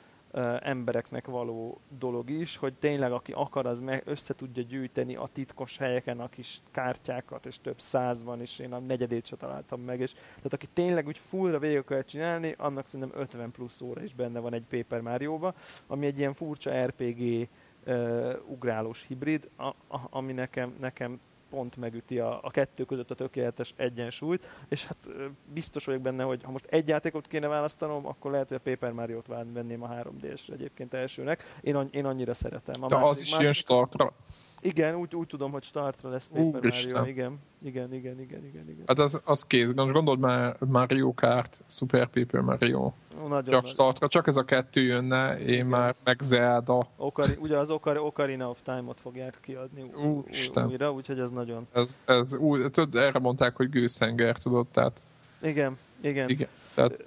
[0.61, 5.77] embereknek való dolog is, hogy tényleg aki akar, az meg össze tudja gyűjteni a titkos
[5.79, 10.01] helyeken a kis kártyákat, és több száz van, és én a negyedét se találtam meg,
[10.01, 14.15] és tehát aki tényleg úgy fullra végig kell csinálni, annak szerintem 50 plusz óra is
[14.15, 15.55] benne van egy Paper Mario-ba,
[15.87, 17.49] ami egy ilyen furcsa RPG
[17.87, 23.15] uh, ugrálós hibrid, a, a, ami nekem, nekem pont megüti a, a kettő között a
[23.15, 25.09] tökéletes egyensúlyt, és hát
[25.53, 28.93] biztos vagyok benne, hogy ha most egy játékot kéne választanom, akkor lehet, hogy a Paper
[28.93, 31.59] Mario-t venném a 3D-sre egyébként elsőnek.
[31.61, 32.83] Én, én annyira szeretem.
[32.83, 34.15] A De másik, az is másik, ilyen startra
[34.61, 36.63] igen, úgy, úgy tudom, hogy startra lesz Paper.
[36.63, 37.39] Mario, igen.
[37.65, 38.83] Igen, igen, igen, igen, igen.
[38.87, 42.93] Hát az, az kész, gondold már Mario Kart, Super Paper Mario.
[43.29, 43.67] Nagyon csak nagy.
[43.67, 45.67] startra, csak ez a kettő jönne, én igen.
[45.67, 46.89] már meg Zelda.
[46.97, 50.67] Okari, ugye az Okari, Ocarina of Time-ot fogják kiadni Úristen.
[50.67, 51.67] újra, úgyhogy ez nagyon...
[51.73, 55.07] Ez, ez új, tudod, erre mondták, hogy gőzhenger, tudod, tehát...
[55.43, 56.29] Igen, igen.
[56.29, 57.05] igen tehát...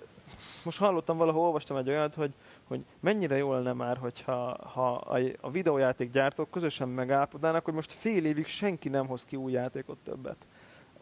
[0.64, 2.32] Most hallottam valahol, olvastam egy olyat, hogy
[2.72, 4.94] hogy mennyire jó lenne már, hogyha ha
[5.42, 9.98] a, videójáték gyártók közösen megállapodnának, hogy most fél évig senki nem hoz ki új játékot
[10.04, 10.48] többet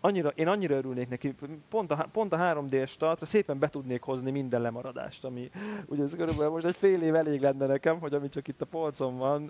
[0.02, 1.36] annyira, én annyira örülnék neki,
[1.70, 5.50] pont a, pont a 3D startra szépen be tudnék hozni minden lemaradást, ami
[5.86, 8.66] ugye ez körülbelül most egy fél év elég lenne nekem, hogy ami csak itt a
[8.66, 9.50] polcon van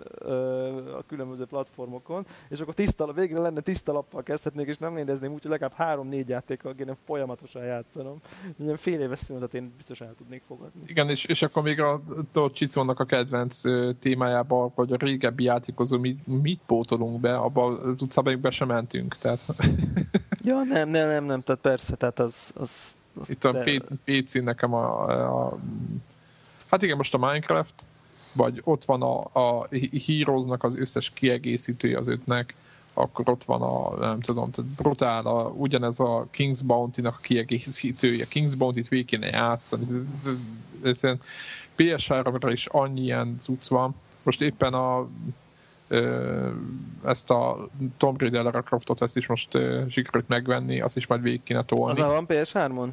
[0.98, 5.42] a különböző platformokon, és akkor tiszta, végre lenne tiszta lappal kezdhetnék, és nem nézném úgy,
[5.42, 8.20] hogy legalább három-négy játékkal kéne folyamatosan játszanom.
[8.56, 10.80] Minden fél éves szünetet én biztos el tudnék fogadni.
[10.86, 13.60] Igen, és, és akkor még a, a Csicónak a kedvenc
[13.98, 19.16] témájába, vagy a régebbi játékozó, mit, mit pótolunk be, abba az utcában be sem mentünk.
[19.16, 19.46] Tehát
[20.44, 22.52] Ja, nem, nem, nem, nem, tehát persze, tehát az...
[22.54, 23.80] az, az Itt a de...
[24.04, 25.04] PC nekem a,
[25.46, 25.58] a...
[26.70, 27.74] Hát igen, most a Minecraft,
[28.32, 29.68] vagy ott van a, a
[30.06, 32.54] Heroesnak az összes kiegészítője az ötnek,
[32.94, 38.26] akkor ott van a, nem tudom, tehát brutál, a, ugyanez a King's Bounty-nak a kiegészítője.
[38.30, 39.86] King's Bounty-t végig kéne játszani.
[41.76, 43.94] PS3-ra is annyi ilyen cucc van.
[44.22, 45.08] Most éppen a
[47.04, 51.42] ezt a Tomb Raider Lara Croftot, ezt is most sikerült megvenni, azt is majd végig
[51.42, 52.00] kéne tolni.
[52.00, 52.88] Az van PS3-on?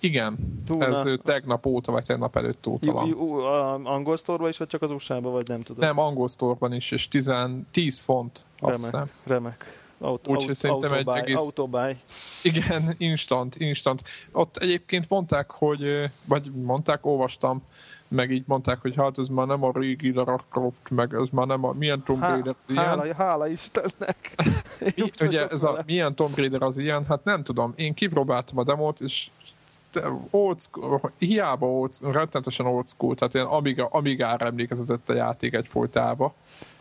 [0.00, 1.16] Igen, Hú, ez na.
[1.16, 3.86] tegnap óta, vagy tegnap előtt óta van.
[3.86, 5.84] angol store is, vagy csak az USA-ban, vagy nem tudom?
[5.84, 7.32] Nem, angol store is, és 10,
[7.70, 9.10] 10 font, azt remek, hiszem.
[9.24, 9.86] Remek.
[10.26, 11.40] Úgyhogy szerintem egy egész...
[11.40, 11.96] Autobuy.
[12.42, 14.02] Igen, instant, instant.
[14.32, 17.62] Ott egyébként mondták, hogy, vagy mondták, olvastam,
[18.08, 21.46] meg így mondták, hogy hát ez már nem a régi Lara Croft, meg ez már
[21.46, 21.72] nem a...
[21.72, 22.84] Milyen Tomb Raider Há, ilyen?
[22.84, 24.34] Hála, hála Istennek!
[24.96, 27.04] Mi, ugye ez a milyen Tomb Raider az ilyen?
[27.08, 27.72] Hát nem tudom.
[27.76, 29.30] Én kipróbáltam a demót, és
[30.30, 35.68] old school, hiába old, rettenetesen old school, tehát ilyen Amiga, Amigára emlékezett a játék egy
[35.68, 36.34] folytába.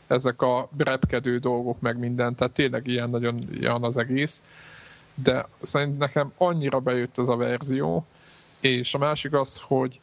[0.07, 4.43] Ezek a repkedő dolgok, meg minden, tehát tényleg ilyen nagyon ilyen az egész.
[5.23, 8.05] De szerintem nekem annyira bejött ez a verzió,
[8.61, 9.99] és a másik az, hogy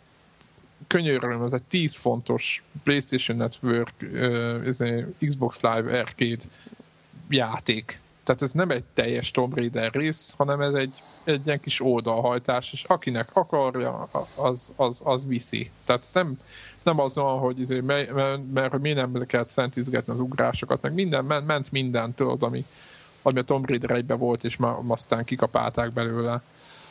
[0.87, 6.45] könyörülöm, ez egy 10 fontos PlayStation Network, uh, Xbox Live Arcade
[7.29, 8.03] játék.
[8.25, 12.73] Tehát ez nem egy teljes Tomb Raider rész, hanem ez egy, egy ilyen kis oldalhajtás,
[12.73, 15.71] és akinek akarja, az, az, az viszi.
[15.85, 16.39] Tehát nem,
[16.83, 20.95] nem az van, hogy izé, mert, mert, mert mi nem kell szentizgetni az ugrásokat, meg
[20.95, 22.65] minden, ment, minden, tudod, ami,
[23.23, 26.43] ami a Tomb Raider egyben volt, és már aztán kikapálták belőle.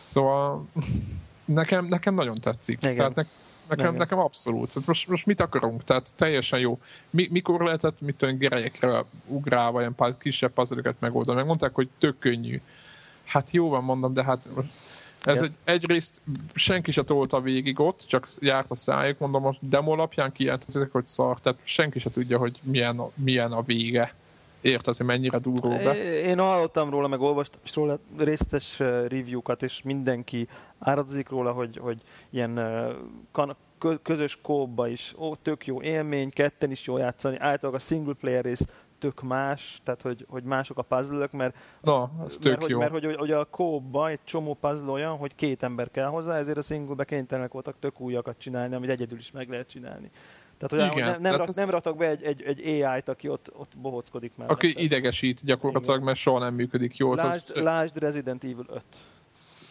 [0.06, 0.68] Szóval
[1.46, 2.78] nekem, nekem nagyon tetszik.
[2.82, 2.96] Igen.
[2.96, 3.24] Tehát ne,
[3.68, 4.74] nekem, nekem abszolút.
[4.74, 5.84] Tehát most, most mit akarunk?
[5.84, 6.80] Tehát teljesen jó.
[7.10, 11.38] Mi, mikor lehetett, mit tudom, gerejekre ugrálva ilyen kisebb puzzle megoldani?
[11.38, 12.62] Megmondták, hogy tök könnyű.
[13.26, 14.50] Hát jó van, mondom, de hát
[15.24, 16.22] ez egy, egyrészt
[16.54, 21.06] senki se tolta végig ott, csak járt a szájuk, mondom, a demo alapján kijelentettek, hogy
[21.06, 24.14] szar, tehát senki se tudja, hogy milyen, milyen a vége.
[24.64, 26.22] Érted, hogy mennyire duró be?
[26.22, 30.48] Én hallottam róla, meg olvastam róla részletes review-kat, és mindenki
[30.80, 32.60] áradozik róla, hogy, hogy ilyen
[33.32, 33.56] kan-
[34.04, 38.44] közös kóba is ó, tök jó élmény, ketten is jó játszani, általában a single player
[38.44, 38.68] rész
[39.00, 42.80] tök más, tehát hogy, hogy mások a puzzle mert, Na, ez tök mert, jó.
[42.80, 46.38] Hogy, mert hogy, hogy a kóba egy csomó puzzle olyan, hogy két ember kell hozzá,
[46.38, 50.10] ezért a single-be kénytelenek voltak tök újakat csinálni, amit egyedül is meg lehet csinálni.
[50.68, 53.52] Tehát, hogy Igen, nem, nem, rak, nem ratak be egy, egy, egy AI-t, aki ott,
[53.58, 54.52] ott bohockodik már.
[54.52, 56.08] Aki idegesít gyakorlatilag, Igen.
[56.08, 57.16] mert soha nem működik jól.
[57.16, 57.62] Lásd, az...
[57.62, 58.84] lásd Resident Evil 5.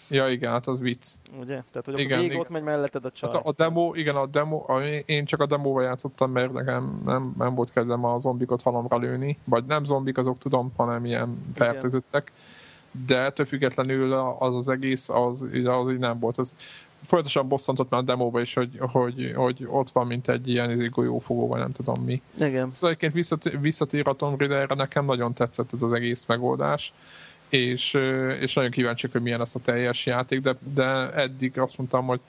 [0.08, 1.08] Ja, igen, hát az vicc.
[1.40, 1.62] Ugye?
[1.70, 3.30] Tehát, hogy igen, végig ott megy melletted a csaj.
[3.30, 7.00] Hát a, a demo, igen, a demo, a, én csak a demóval játszottam, mert nekem
[7.04, 11.44] nem, nem volt kedvem a zombikot halomra lőni, vagy nem zombik, azok tudom, hanem ilyen
[11.54, 12.32] fertőzöttek.
[13.06, 16.38] De ettől függetlenül az az egész, az, az így nem volt.
[16.38, 16.56] Az,
[17.04, 20.86] folyamatosan bosszantott már a demóba is, hogy, hogy, hogy ott van, mint egy ilyen izé,
[20.86, 22.22] golyófogó, vagy nem tudom mi.
[22.38, 22.70] Igen.
[22.72, 26.92] Szóval egyébként visszatér, visszatér a Tomb Raiderre, nekem nagyon tetszett ez az egész megoldás
[27.52, 27.94] és,
[28.40, 32.20] és nagyon kíváncsiak, hogy milyen lesz a teljes játék, de, de eddig azt mondtam, hogy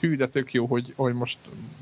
[0.00, 1.38] hű, de tök jó, hogy, hogy most,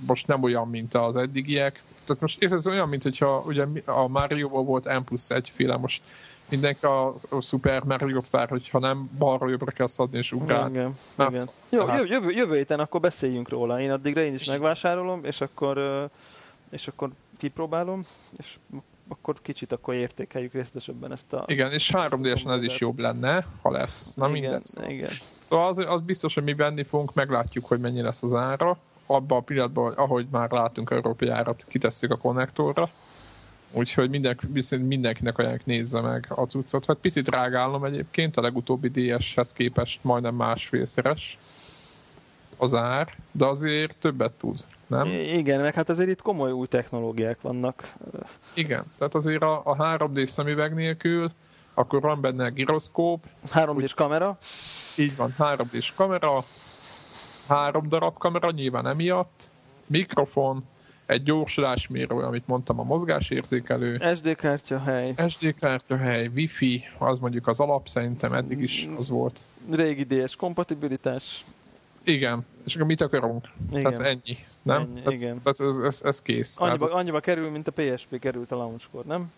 [0.06, 1.82] most nem olyan, mint az eddigiek.
[2.04, 6.02] Tehát most ez olyan, mint hogyha ugye a mario volt M plusz egyféle, most
[6.50, 10.78] mindenki a, a Super Mario-t vár, hogyha nem balra jobbra kell szadni és ugrálni.
[10.78, 11.46] Igen, igen.
[11.68, 12.08] Jó, tehát...
[12.08, 13.80] jövő, jövő héten akkor beszéljünk róla.
[13.80, 16.08] Én addigra én is megvásárolom, és akkor,
[16.70, 18.04] és akkor kipróbálom,
[18.38, 18.58] és
[19.08, 21.44] akkor kicsit akkor értékeljük részletesebben ezt a...
[21.46, 24.14] Igen, és 3 d ez is jobb lenne, ha lesz.
[24.14, 24.60] Na igen, minden.
[24.62, 24.90] Szóval.
[24.90, 25.10] Igen.
[25.42, 28.78] Szóval az, az biztos, hogy mi venni fogunk, meglátjuk, hogy mennyi lesz az ára.
[29.06, 32.90] Abban a pillanatban, ahogy már látunk európai árat, kitesszük a konnektorra.
[33.72, 34.46] Úgyhogy mindenki,
[34.78, 36.86] mindenkinek ajánljuk nézze meg a cuccot.
[36.86, 41.38] Hát picit drágálom egyébként, a legutóbbi DS-hez képest majdnem másfélszeres
[42.56, 45.06] az ár, de azért többet tud, nem?
[45.06, 47.92] Igen, meg hát azért itt komoly új technológiák vannak.
[48.54, 51.30] Igen, tehát azért a, a 3D szemüveg nélkül,
[51.74, 53.26] akkor van benne a gyroszkóp.
[53.52, 54.38] 3D-s kamera.
[54.96, 56.44] Így van, 3D-s kamera,
[57.48, 59.52] három darab kamera, nyilván emiatt,
[59.86, 60.64] mikrofon,
[61.10, 64.14] egy gyorsulásmérő, amit mondtam, a mozgásérzékelő.
[64.14, 65.14] SD kártya hely.
[65.28, 69.44] SD kártya hely, Wi-Fi, az mondjuk az alap, szerintem eddig is az volt.
[69.70, 71.44] Régi DS kompatibilitás.
[72.04, 73.48] Igen, és akkor mit akarunk?
[73.70, 73.82] Igen.
[73.82, 74.80] Tehát ennyi, nem?
[74.80, 75.40] Ennyi, tehát, igen.
[75.40, 76.60] Tehát ez, ez, ez kész.
[76.60, 79.32] Annyiba, tehát, annyiba kerül, mint a PSP került a launchkor, nem?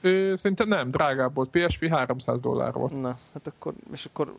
[0.00, 1.50] Ő, szerintem nem, drágább volt.
[1.50, 3.00] PSP 300 dollár volt.
[3.00, 4.34] Na, hát akkor, és akkor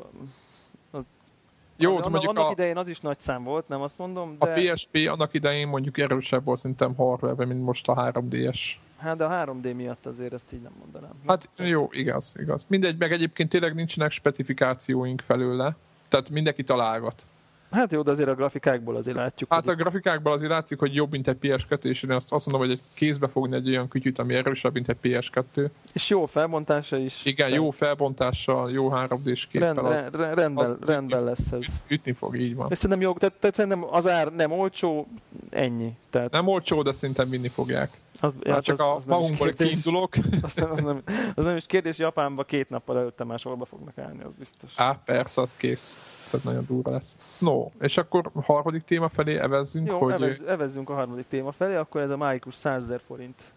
[1.78, 4.50] jó, az, mondjuk annak a, idején az is nagy szám volt, nem azt mondom, de...
[4.50, 8.60] A PSP annak idején mondjuk erősebb volt szerintem hardware mint most a 3DS.
[8.98, 11.12] Hát de a 3D miatt azért ezt így nem mondanám.
[11.28, 12.66] Hát jó, igaz, igaz.
[12.68, 15.76] Mindegy, meg egyébként tényleg nincsenek specifikációink felőle,
[16.08, 17.30] tehát mindenki találgat.
[17.72, 19.54] Hát jó, de azért a grafikákból azért látjuk.
[19.54, 19.78] Hát a itt...
[19.78, 22.84] grafikákból azért látszik, hogy jobb, mint egy PS2, és én azt, azt mondom, hogy egy
[22.94, 25.70] kézbe fogni egy olyan kütyűt, ami erősebb, mint egy PS2.
[25.94, 27.26] És jó felbontása is.
[27.26, 29.74] Igen, jó felbontással, jó 3D-s képpel.
[29.74, 31.66] Rend, az, rendben, az rendben lesz ez.
[31.88, 32.68] Ütni fog, így van.
[32.70, 35.08] És szerintem jó, tehát, tehát szerintem az ár nem olcsó,
[35.50, 35.94] ennyi.
[36.10, 36.32] Tehát...
[36.32, 37.90] Nem olcsó, de szerintem vinni fogják.
[38.20, 40.16] Az, hát csak az, a az magunkból kiindulok.
[40.42, 41.02] Az nem, az, nem,
[41.36, 44.74] az nem is kérdés, Japánban két nappal előtte már sorba fognak állni, az biztos.
[44.76, 46.26] Á, persze, az kész.
[46.32, 47.38] Tehát nagyon durva lesz.
[47.40, 50.14] No, és akkor a harmadik téma felé evezzünk, Jó, hogy...
[50.14, 53.56] Evez, evezzünk a harmadik téma felé, akkor ez a mágikus 100 ezer forint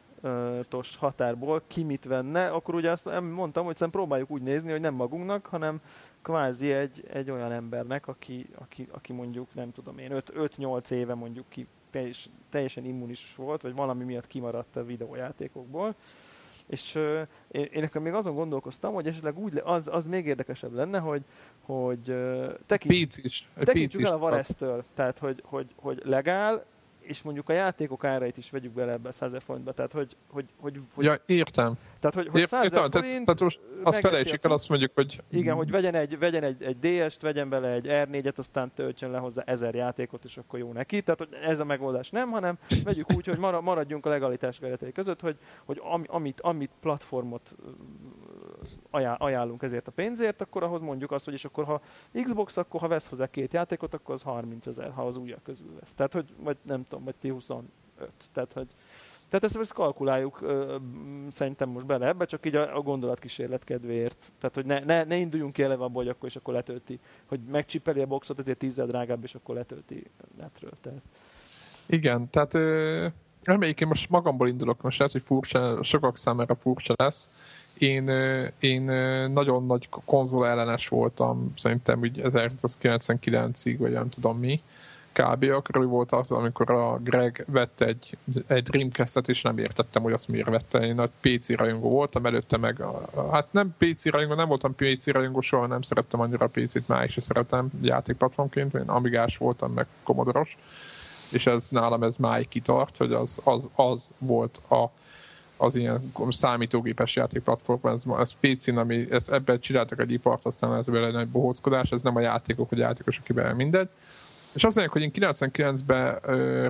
[0.69, 4.81] tos határból ki mit venne, akkor ugye azt mondtam, hogy szerintem próbáljuk úgy nézni, hogy
[4.81, 5.81] nem magunknak, hanem
[6.23, 11.45] kvázi egy, egy olyan embernek, aki, aki, aki mondjuk, nem tudom én, 5-8 éve mondjuk
[11.49, 15.95] ki teljes, teljesen immunis volt, vagy valami miatt kimaradt a videójátékokból.
[16.67, 20.73] És uh, én, én nekem még azon gondolkoztam, hogy esetleg úgy, az, az még érdekesebb
[20.73, 21.23] lenne, hogy,
[21.61, 26.65] hogy uh, tekint, is, tekintsük el a Varesztől, tehát hogy, hogy, hogy legál,
[27.11, 30.17] és mondjuk a játékok árait is vegyük bele ebbe a 100 forintba, tehát hogy...
[30.29, 31.75] hogy, hogy, hogy ja, értem.
[31.99, 32.91] Tehát, hogy, hogy 100 értem, forint...
[32.93, 35.23] Tehát, tehát most azt felejtsük el, azt mondjuk, hogy...
[35.31, 39.19] Igen, hogy vegyen egy, vegyen egy, egy DS-t, vegyen bele egy R4-et, aztán töltsön le
[39.19, 41.03] hozzá ezer játékot, és akkor jó neki.
[41.03, 45.21] Tehát, hogy ez a megoldás nem, hanem vegyük úgy, hogy maradjunk a legalitás keretei között,
[45.21, 47.55] hogy, hogy amit, amit platformot
[49.19, 51.81] ajánlunk ezért a pénzért, akkor ahhoz mondjuk azt, hogy és akkor ha
[52.23, 55.75] Xbox, akkor ha vesz hozzá két játékot, akkor az 30 ezer, ha az újak közül
[55.81, 55.95] vesz.
[55.95, 57.65] Tehát, hogy, vagy nem tudom, vagy ti 25.
[58.33, 58.67] Tehát, hogy
[59.31, 60.77] tehát ezt, ezt kalkuláljuk ö,
[61.31, 64.33] szerintem most bele ebbe, csak így a, a gondolatkísérlet kedvéért.
[64.39, 67.41] Tehát, hogy ne, ne, ne induljunk ki eleve abból, hogy akkor és akkor letölti, hogy
[67.41, 70.73] megcsipeli a boxot, ezért tízzel drágább, és akkor letölti netről.
[70.81, 71.03] Tehát.
[71.87, 73.07] Igen, tehát ö,
[73.61, 77.31] én most magamból indulok, most lehet, hogy furcsa, sokak számára furcsa lesz.
[77.81, 78.09] Én,
[78.61, 78.83] én
[79.33, 84.63] nagyon nagy konzol ellenes voltam, szerintem úgy 1999-ig, vagy nem tudom mi
[85.13, 85.45] kb.
[85.45, 88.17] akkor volt az, amikor a Greg vett egy,
[88.47, 90.79] egy Dreamcast-et, és nem értettem, hogy azt miért vette.
[90.79, 95.07] Én nagy PC rajongó voltam, előtte meg, a, hát nem PC rajongó, nem voltam PC
[95.07, 99.87] rajongó, soha nem szerettem annyira a PC-t, már is szeretem játékplatformként, én Amigás voltam, meg
[100.03, 100.57] Commodore-os,
[101.33, 104.85] és ez nálam ez máig kitart, hogy az, az, az volt a,
[105.61, 110.91] az ilyen számítógépes játékplatform, ez, ez PC-n, ami ez, ebben csináltak egy ipart, aztán lehet
[110.91, 113.89] belőle egy bohóckodás, ez nem a játékok, hogy játékosok kiben mindegy.
[114.53, 116.19] És azt mondják, hogy én 99-ben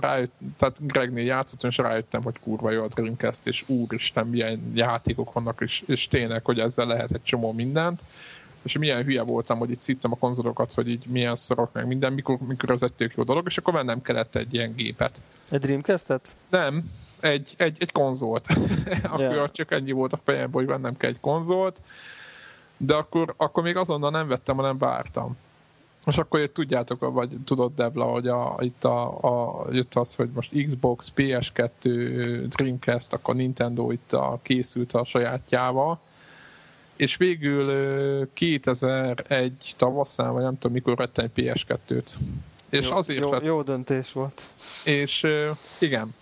[0.01, 5.33] rájött, tehát Gregnél játszottam, és rájöttem, hogy kurva jó a Dreamcast, és úristen, milyen játékok
[5.33, 8.01] vannak, és, és tényleg, hogy ezzel lehet egy csomó mindent.
[8.63, 12.13] És milyen hülye voltam, hogy itt szittem a konzolokat, hogy így milyen szarok meg minden,
[12.13, 15.23] mikor, mikor az egy tök jó dolog, és akkor vennem kellett egy ilyen gépet.
[15.51, 16.29] Egy Dreamcast-et?
[16.51, 16.91] Nem,
[17.21, 18.47] egy, egy, egy konzolt.
[19.03, 19.51] akkor yeah.
[19.51, 21.83] csak ennyi volt a fejemben, hogy vennem kell egy konzolt,
[22.77, 25.37] de akkor, akkor még azonnal nem vettem, hanem vártam.
[26.07, 30.65] És akkor tudjátok, vagy tudod Debla, hogy a, itt a, a, jött az, hogy most
[30.67, 36.01] Xbox, PS2, Dreamcast, akkor Nintendo itt a, készült a sajátjával,
[36.97, 42.13] és végül 2001 tavaszán, vagy nem tudom mikor vettem egy PS2-t.
[42.71, 44.43] És jó, azért jó, jó döntés volt.
[44.85, 45.27] És
[45.79, 46.15] igen,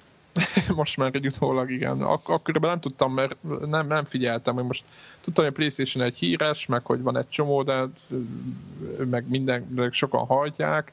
[0.76, 2.02] most már egy utólag igen.
[2.02, 3.36] Ak- akkoriban nem tudtam, mert
[3.66, 4.84] nem, nem figyeltem, hogy most
[5.20, 7.84] tudtam, hogy a Playstation egy híres, meg hogy van egy csomó, de
[9.10, 10.92] meg minden, de sokan hajtják,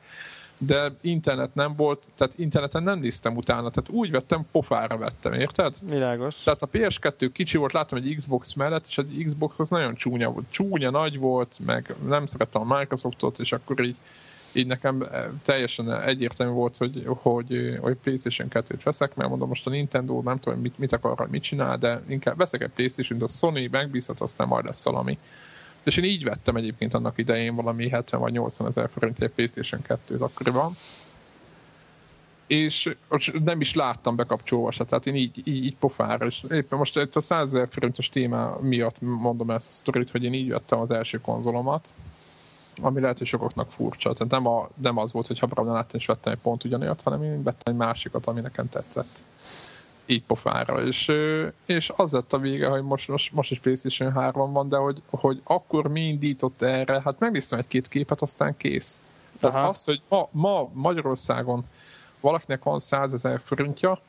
[0.58, 5.76] de internet nem volt, tehát interneten nem néztem utána, tehát úgy vettem, pofára vettem, érted?
[5.90, 6.44] Világos.
[6.44, 10.30] Tehát a PS2 kicsi volt, láttam egy Xbox mellett, és egy Xbox az nagyon csúnya
[10.30, 10.46] volt.
[10.50, 13.96] Csúnya nagy volt, meg nem szerettem a Microsoftot, és akkor így
[14.56, 19.68] így nekem eh, teljesen egyértelmű volt, hogy, hogy, hogy PlayStation 2-t veszek, mert mondom most
[19.68, 23.28] a Nintendo nem tudom, mit, mit akar, mit csinál, de inkább veszek egy PlayStation-t, a
[23.28, 25.18] Sony megbízhat, aztán majd lesz valami.
[25.84, 29.82] És én így vettem egyébként annak idején valami 70 vagy 80 ezer forint egy PlayStation
[29.88, 30.78] 2-t akkoriban.
[32.48, 32.96] És
[33.44, 37.16] nem is láttam bekapcsolva se, tehát én így, így, így pofára, és éppen most itt
[37.16, 40.92] a 100 ezer forintos téma miatt mondom ezt a sztorit, hogy én így vettem az
[40.92, 41.94] első konzolomat,
[42.82, 44.14] ami lehet, hogy sokaknak furcsa.
[44.14, 47.02] Tehát nem, a, nem az volt, hogy ha Brown láttam és vettem egy pont ugyanért,
[47.02, 49.26] hanem én vettem egy másikat, ami nekem tetszett.
[50.06, 50.84] Így pofára.
[50.84, 51.12] És,
[51.66, 55.02] és az lett a vége, hogy most, most, most is PlayStation 3 van, de hogy,
[55.10, 59.04] hogy akkor mi indított erre, hát megnéztem egy-két képet, aztán kész.
[59.40, 59.68] Tehát Aha.
[59.68, 61.66] az, hogy ma, ma Magyarországon
[62.20, 64.00] valakinek van 100 ezer forintja,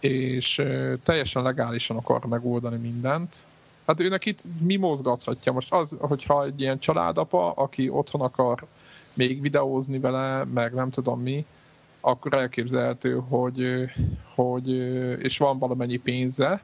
[0.00, 0.64] és
[1.02, 3.44] teljesen legálisan akar megoldani mindent,
[3.86, 5.52] Hát őnek itt mi mozgathatja?
[5.52, 8.66] Most az, hogyha egy ilyen családapa, aki otthon akar
[9.14, 11.46] még videózni vele, meg nem tudom mi,
[12.00, 13.90] akkor elképzelhető, hogy,
[14.34, 14.68] hogy
[15.22, 16.62] és van valamennyi pénze,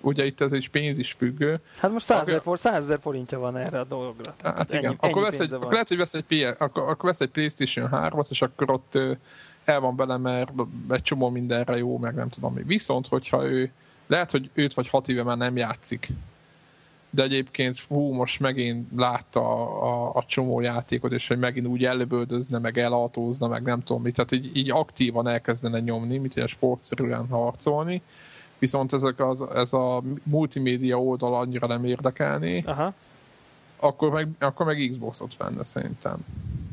[0.00, 1.60] ugye itt ez egy pénz is függő.
[1.78, 4.34] Hát most 100 ezer, for, 100 ezer forintja van erre a dologra.
[4.36, 6.82] Tehát hát igen, ennyi, akkor, ennyi vesz egy, akkor lehet, hogy vesz egy, PS, akkor,
[6.82, 8.98] akkor vesz egy PlayStation 3-at, és akkor ott
[9.64, 10.50] el van vele, mert
[10.88, 12.62] egy csomó mindenre jó, meg nem tudom mi.
[12.62, 13.72] Viszont, hogyha ő,
[14.06, 16.08] lehet, hogy őt vagy hat éve már nem játszik
[17.16, 21.84] de egyébként hú, most megint látta a, a, a csomó játékot, és hogy megint úgy
[21.84, 26.48] ellövöldözne, meg elautózna, meg nem tudom mit, tehát így, így aktívan elkezdene nyomni, mint ilyen
[26.48, 28.02] sportszerűen harcolni,
[28.58, 32.92] viszont ezek az, ez a multimédia oldal annyira nem érdekelni, Aha.
[33.76, 36.18] Akkor, meg, akkor meg Xbox-ot venne szerintem.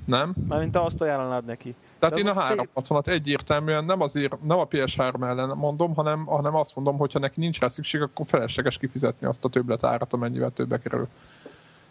[0.06, 0.34] Nem?
[0.48, 1.76] Mármint te azt ajánlanád neki.
[2.10, 6.76] Tehát én a 360-at egyértelműen nem azért, nem a PS3 ellen mondom, hanem, hanem azt
[6.76, 10.80] mondom, hogy ha neki nincs rá szükség, akkor felesleges kifizetni azt a többletárat, amennyivel többe
[10.80, 11.08] kerül.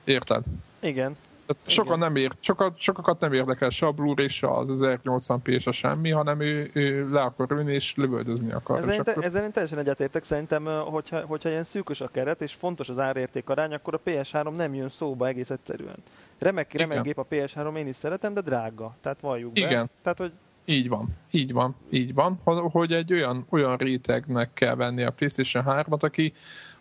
[0.04, 0.44] Érted?
[0.80, 1.16] Igen.
[1.56, 5.70] Tehát sokan nem ér, sokat, sokakat nem érdekel se a Blu-ray, se az 1080p, se
[5.70, 8.78] semmi, hanem ő, ő le akar ülni és lövöldözni akar.
[8.78, 9.24] Ezzel, én, te, akkor...
[9.24, 13.48] ezzel én teljesen egyetértek, szerintem, hogyha, hogyha ilyen szűkös a keret, és fontos az árérték
[13.48, 15.96] arány, akkor a PS3 nem jön szóba egész egyszerűen.
[16.38, 18.96] Remek, remek gép a PS3, én is szeretem, de drága.
[19.00, 19.60] Tehát valljuk be.
[19.60, 19.90] Igen.
[20.02, 20.32] Tehát, hogy
[20.64, 22.40] így van, így van, így van,
[22.70, 26.32] hogy egy olyan, olyan rétegnek kell venni a PlayStation 3-at, aki,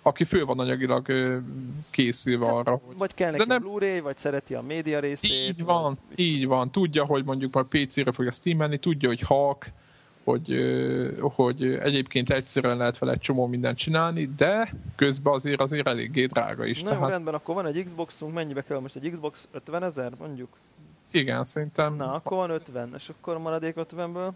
[0.02, 1.08] aki fő van anyagilag
[1.90, 2.72] készülve hát, arra.
[2.86, 2.98] Hogy...
[2.98, 3.62] Vagy kell neki nem...
[3.62, 5.32] Blu-ray, vagy szereti a média részét.
[5.32, 6.20] Így van, vagy...
[6.20, 6.72] így van.
[6.72, 9.66] Tudja, hogy mondjuk majd PC-re fogja steamelni, tudja, hogy Hawk,
[10.24, 10.56] hogy,
[11.20, 16.66] hogy egyébként egyszerűen lehet vele egy csomó mindent csinálni, de közben azért azért eléggé drága
[16.66, 16.82] is.
[16.82, 17.04] Na tehát...
[17.04, 19.48] jó, rendben, akkor van egy Xboxunk, mennyibe kell most egy Xbox?
[19.52, 20.50] 50 ezer mondjuk?
[21.12, 21.96] Igen, szerintem.
[21.96, 24.32] Na, akkor van 50, és akkor maradék 50-ből?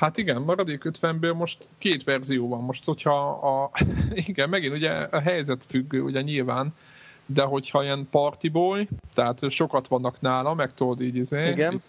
[0.00, 2.62] Hát igen, maradék 50-ből most két verzió van.
[2.62, 3.70] Most, hogyha a,
[4.28, 6.74] igen, megint ugye a helyzet függő, ugye nyilván,
[7.26, 11.82] de hogyha ilyen partyboy, tehát sokat vannak nála, meg tudod így, izé, igen.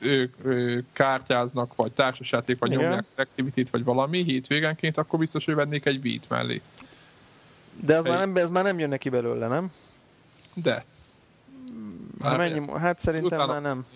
[0.00, 2.82] Ők, ők kártyáznak, vagy társasjáték, vagy Igen.
[2.82, 6.60] nyomják activity vagy valami hétvégenként, akkor biztos, hogy vennék egy beat mellé.
[7.80, 8.10] De ez, egy...
[8.10, 9.72] már nem, ez már nem jön neki belőle, nem?
[10.54, 10.84] De.
[12.18, 13.52] Már mennyi, hát szerintem utána...
[13.52, 13.86] már nem.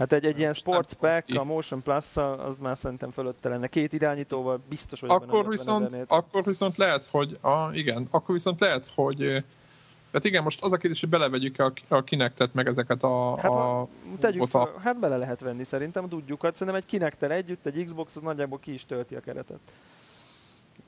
[0.00, 3.66] Hát egy, egy ilyen sports pack, a Motion plus az már szerintem fölötte lenne.
[3.66, 8.90] Két irányítóval biztos, hogy akkor viszont, akkor viszont lehet, hogy a, igen, akkor viszont lehet,
[8.94, 9.44] hogy
[10.12, 13.36] Hát igen, most az a kérdés, hogy belevegyük a, a kinektet meg ezeket a...
[13.36, 13.88] Hát, a,
[14.18, 16.42] tegyük fel, hát bele lehet venni szerintem, tudjuk.
[16.42, 19.58] Hát szerintem egy kinektel együtt, egy Xbox az nagyjából ki is tölti a keretet.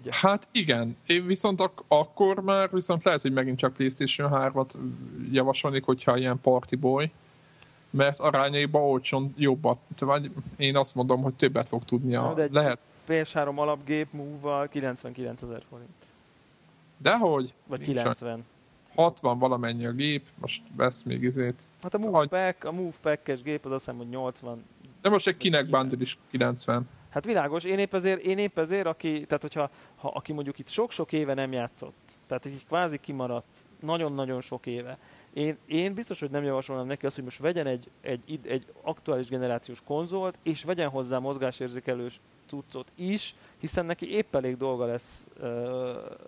[0.01, 0.11] Ugye?
[0.15, 4.75] Hát igen, én viszont ak- akkor már viszont lehet, hogy megint csak PlayStation 3-at
[5.31, 7.11] javasolnék, hogyha ilyen party boy,
[7.93, 12.33] mert arányaiban olcsón jobbat, vagy én azt mondom, hogy többet fog tudni a...
[12.35, 12.79] De egy lehet.
[13.09, 15.91] PS3 alapgép move 99 ezer forint.
[16.99, 17.53] Dehogy?
[17.67, 18.45] Vagy 90.
[18.95, 21.67] 60 valamennyi a gép, most vesz még izét.
[21.83, 24.65] Hát a Move Pack, a Move Pack-es gép az azt hiszem, hogy 80.
[25.03, 26.89] De most egy kinek bundle is 90.
[27.11, 30.69] Hát világos, én épp ezért, én épp ezért aki, tehát hogyha ha, aki mondjuk itt
[30.69, 34.99] sok-sok éve nem játszott, tehát így kvázi kimaradt, nagyon-nagyon sok éve,
[35.35, 39.27] én, én biztos, hogy nem javasolnám neki azt, hogy most vegyen egy, egy, egy aktuális
[39.27, 45.49] generációs konzolt, és vegyen hozzá mozgásérzékelős cuccot is, hiszen neki épp elég dolga lesz uh,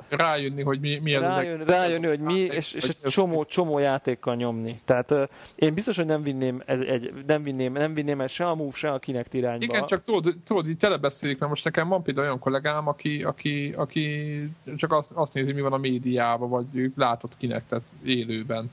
[0.08, 3.78] rájönni, hogy mi, mi ez rájön, az Rájönni, hogy mi, és, és egy csomó, csomó
[3.78, 4.80] játékkal nyomni.
[4.84, 5.22] Tehát uh,
[5.54, 8.76] én biztos, hogy nem vinném, ez, egy, nem vinném, nem vinném el se a Move,
[8.76, 9.64] se a Kinect irányba.
[9.64, 13.72] Igen, csak tudod, tudod így telebeszéljük, mert most nekem van például olyan kollégám, aki, aki,
[13.76, 14.38] aki
[14.76, 18.70] csak azt, azt nézi, mi van a médiában, vagy látott Kinectet élőben.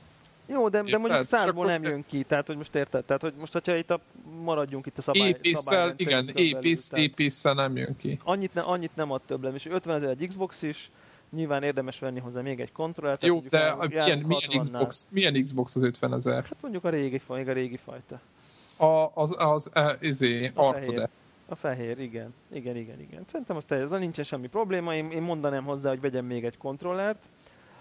[0.52, 3.04] Jó, de, de mondjuk százból nem jön ki, tehát hogy most érted?
[3.04, 4.00] Tehát, hogy most, hogyha itt a,
[4.42, 8.18] maradjunk itt a szabály, épésszel, igen, épész, épésszel nem jön ki.
[8.24, 10.90] Annyit, ne, annyit nem ad több és 50 ezer egy Xbox is,
[11.30, 13.24] nyilván érdemes venni hozzá még egy kontrollert.
[13.24, 16.42] Jó, de milyen, milyen, Xbox, milyen Xbox az 50 ezer?
[16.42, 18.20] Hát mondjuk a régi, a régi fajta.
[18.76, 21.08] A, az, az, az izé, a arcode.
[21.48, 22.34] A fehér, igen.
[22.52, 23.22] Igen, igen, igen.
[23.26, 24.94] Szerintem az teljesen, nincsen semmi probléma.
[24.94, 27.22] Én, én mondanám hozzá, hogy vegyem még egy kontrollert.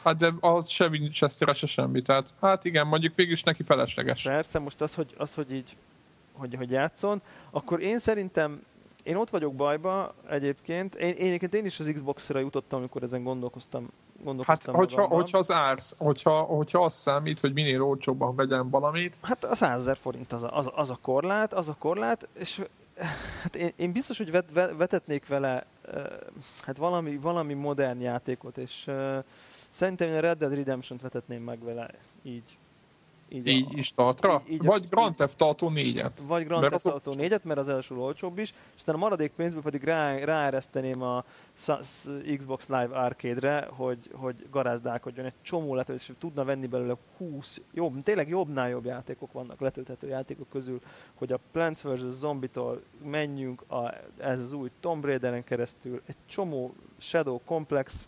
[0.03, 2.01] Hát de az se Winchester, se semmi.
[2.01, 4.23] Tehát hát igen, mondjuk végül is neki felesleges.
[4.23, 5.75] Persze, most az, hogy, az, hogy így
[6.31, 7.21] hogy, hogy játszon,
[7.51, 8.61] akkor én szerintem
[9.03, 10.95] én ott vagyok bajba egyébként.
[10.95, 13.87] Én, én, én, én is az Xbox-ra jutottam, amikor ezen gondolkoztam.
[14.23, 19.17] gondolkoztam hát, hogyha, hogyha, az ársz, hogyha, hogyha az számít, hogy minél olcsóbban vegyen valamit.
[19.21, 22.61] Hát a 100 ezer forint az a, az, az a korlát, az a korlát, és
[23.41, 25.65] hát én, én biztos, hogy vet, vetetnék vele
[26.61, 28.89] hát valami, valami modern játékot, és
[29.71, 31.89] Szerintem én a Red Dead Redemption-t vetetném meg vele
[32.23, 32.57] így.
[33.33, 34.43] Így, így a, is tartra?
[34.45, 36.11] Így, így vagy a, Grand Theft Auto 4-et?
[36.27, 39.61] Vagy Grand Theft Auto 4-et, mert az első olcsóbb is, és aztán a maradék pénzből
[39.61, 41.23] pedig rá, ráereszteném a
[42.37, 48.03] Xbox Live Arcade-re, hogy, hogy garázdálkodjon egy csomó letöltés, és tudna venni belőle 20, jobb,
[48.03, 50.81] tényleg jobbnál jobb játékok vannak letölthető játékok közül,
[51.13, 52.01] hogy a Plants vs.
[52.09, 58.05] Zombie-tól menjünk a, ez az új Tomb Raider-en keresztül, egy csomó Shadow Complex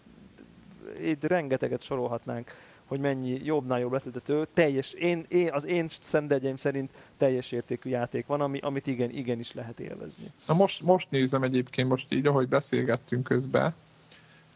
[1.01, 2.55] itt rengeteget sorolhatnánk,
[2.85, 4.47] hogy mennyi jobbnál jobb letöltető.
[4.53, 9.53] Teljes, én, én, az én szendegyeim szerint teljes értékű játék van, ami, amit igen, igenis
[9.53, 10.25] lehet élvezni.
[10.47, 13.73] Na most, most nézem egyébként, most így, ahogy beszélgettünk közben,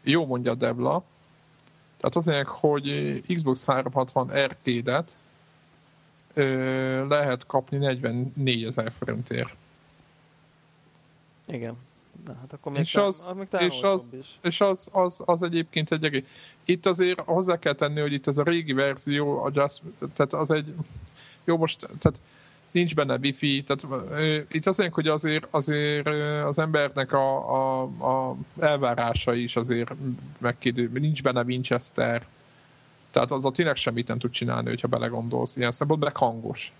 [0.02, 1.02] jó mondja Devla,
[1.96, 5.12] tehát azért, hogy Xbox 360 Arcade-et
[7.08, 9.54] lehet kapni 44 ezer forintért.
[11.46, 11.76] Igen.
[12.26, 14.38] Na, hát akkor még és az, az, még és az, is.
[14.42, 16.24] és az, az, az egyébként egy egész.
[16.64, 20.50] Itt azért hozzá kell tenni, hogy itt ez a régi verzió, a Just, tehát az
[20.50, 20.74] egy,
[21.44, 22.20] jó most, tehát
[22.70, 26.06] nincs benne wifi, tehát uh, itt azért, hogy azért, azért
[26.44, 29.90] az embernek a, a, a elvárása is azért
[30.38, 32.26] megkérdő, nincs benne Winchester,
[33.10, 35.56] tehát az a tényleg semmit nem tud csinálni, hogyha belegondolsz.
[35.56, 36.72] Ilyen szempontból hangos.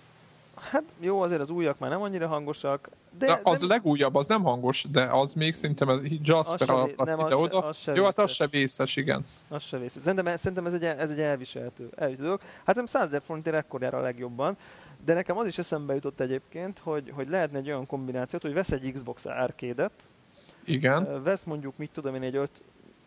[0.54, 2.88] Hát jó, azért az újak már nem annyira hangosak.
[3.18, 3.66] De, de az de...
[3.66, 7.58] legújabb, az nem hangos, de az még szerintem Jasper alatt nem, az oda.
[7.58, 9.26] Az se jó, hát az se vészes, igen.
[9.48, 10.02] Az se vészes.
[10.02, 12.40] Szerintem, szerintem ez, egy, ez egy elviselhető, elviselhető dolog.
[12.64, 14.56] Hát nem 100 ezer forintért ekkorjára a legjobban.
[15.04, 18.72] De nekem az is eszembe jutott egyébként, hogy, hogy lehetne egy olyan kombinációt, hogy vesz
[18.72, 19.90] egy Xbox arcade
[20.64, 21.22] Igen.
[21.22, 22.62] Vesz mondjuk, mit tudom én, egy 5,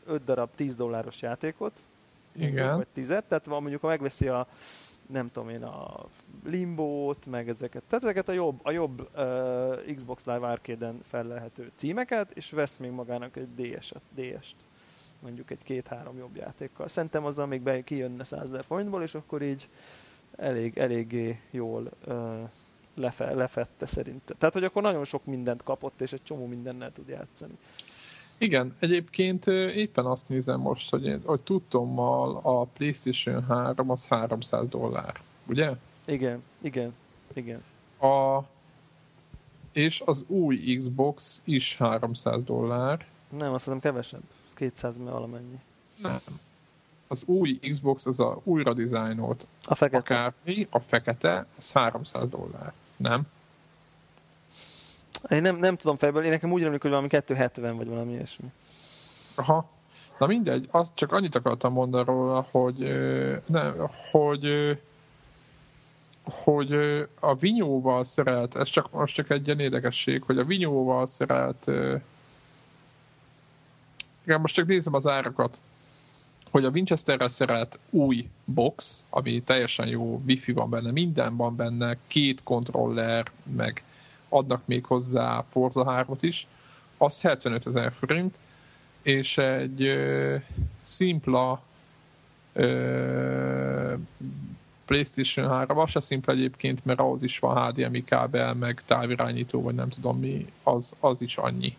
[0.05, 1.72] 5 darab 10 dolláros játékot.
[2.36, 2.76] Igen.
[2.76, 4.47] Vagy 10 tehát mondjuk, ha megveszi a
[5.12, 6.05] nem tudom én, a
[6.43, 12.32] Limbo-t, meg ezeket, tehát ezeket a jobb, a jobb uh, Xbox Live Arcade-en felelhető címeket,
[12.32, 14.55] és vesz még magának egy DS-et, DS-t
[15.22, 16.88] mondjuk egy két-három jobb játékkal.
[16.88, 19.70] Szerintem azzal még be kijönne 100 ezer forintból, és akkor így
[20.36, 22.49] elég, eléggé jól uh,
[22.95, 24.38] lefe, lefette szerintem.
[24.38, 27.57] Tehát, hogy akkor nagyon sok mindent kapott, és egy csomó mindennel tud játszani.
[28.42, 34.68] Igen, egyébként éppen azt nézem most, hogy, én, hogy tudtommal a PlayStation 3 az 300
[34.68, 35.72] dollár, ugye?
[36.06, 36.94] Igen, igen,
[37.34, 37.64] igen.
[38.00, 38.44] A,
[39.74, 43.06] és az új Xbox is 300 dollár.
[43.38, 44.24] Nem, azt hiszem kevesebb.
[44.48, 45.60] Ez 200 valamennyi.
[46.02, 46.20] Nem.
[47.08, 49.48] Az új Xbox az a újra dizájnolt.
[49.64, 49.98] A fekete.
[49.98, 52.74] Akármi, a fekete, az 300 dollár.
[52.98, 53.28] Nem?
[55.30, 58.45] Én nem, nem tudom fejből, én nekem úgy remlik, hogy valami 270 vagy valami ilyesmi.
[59.36, 59.69] Aha.
[60.19, 62.78] Na mindegy, azt csak annyit akartam mondani róla, hogy,
[63.45, 63.72] ne,
[64.11, 64.78] hogy,
[66.24, 66.74] hogy
[67.19, 71.72] a vinyóval szerelt, ez csak, most csak egy ilyen érdekesség, hogy a vinyóval szerelt
[74.24, 75.61] igen, most csak nézem az árakat,
[76.51, 81.97] hogy a Winchesterrel szerelt új box, ami teljesen jó, wifi van benne, minden van benne,
[82.07, 83.84] két kontroller, meg
[84.32, 86.48] adnak még hozzá Forza 3 is,
[86.98, 88.40] az 75 ezer forint,
[89.02, 90.36] és egy ö,
[90.82, 91.62] szimpla
[92.54, 93.94] ö,
[94.86, 99.76] PlayStation 3, az se szimpla egyébként, mert ahhoz is van HDMI kábel, meg távirányító, vagy
[99.76, 101.78] nem tudom mi, az, az is annyi.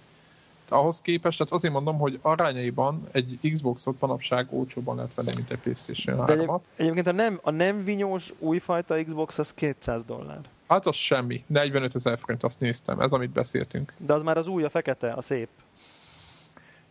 [0.68, 5.58] Ahhoz képest, tehát azért mondom, hogy arányaiban egy Xboxot manapság olcsóban lehet venni, mint egy
[5.58, 6.60] PlayStation 3-at.
[6.76, 10.40] Egyébként a nem, a nem vinyós újfajta Xbox az 200 dollár.
[10.72, 11.44] Hát az semmi.
[11.46, 13.00] 45 ezer forint, azt néztem.
[13.00, 13.92] Ez, amit beszéltünk.
[13.96, 15.48] De az már az új, a fekete, a szép.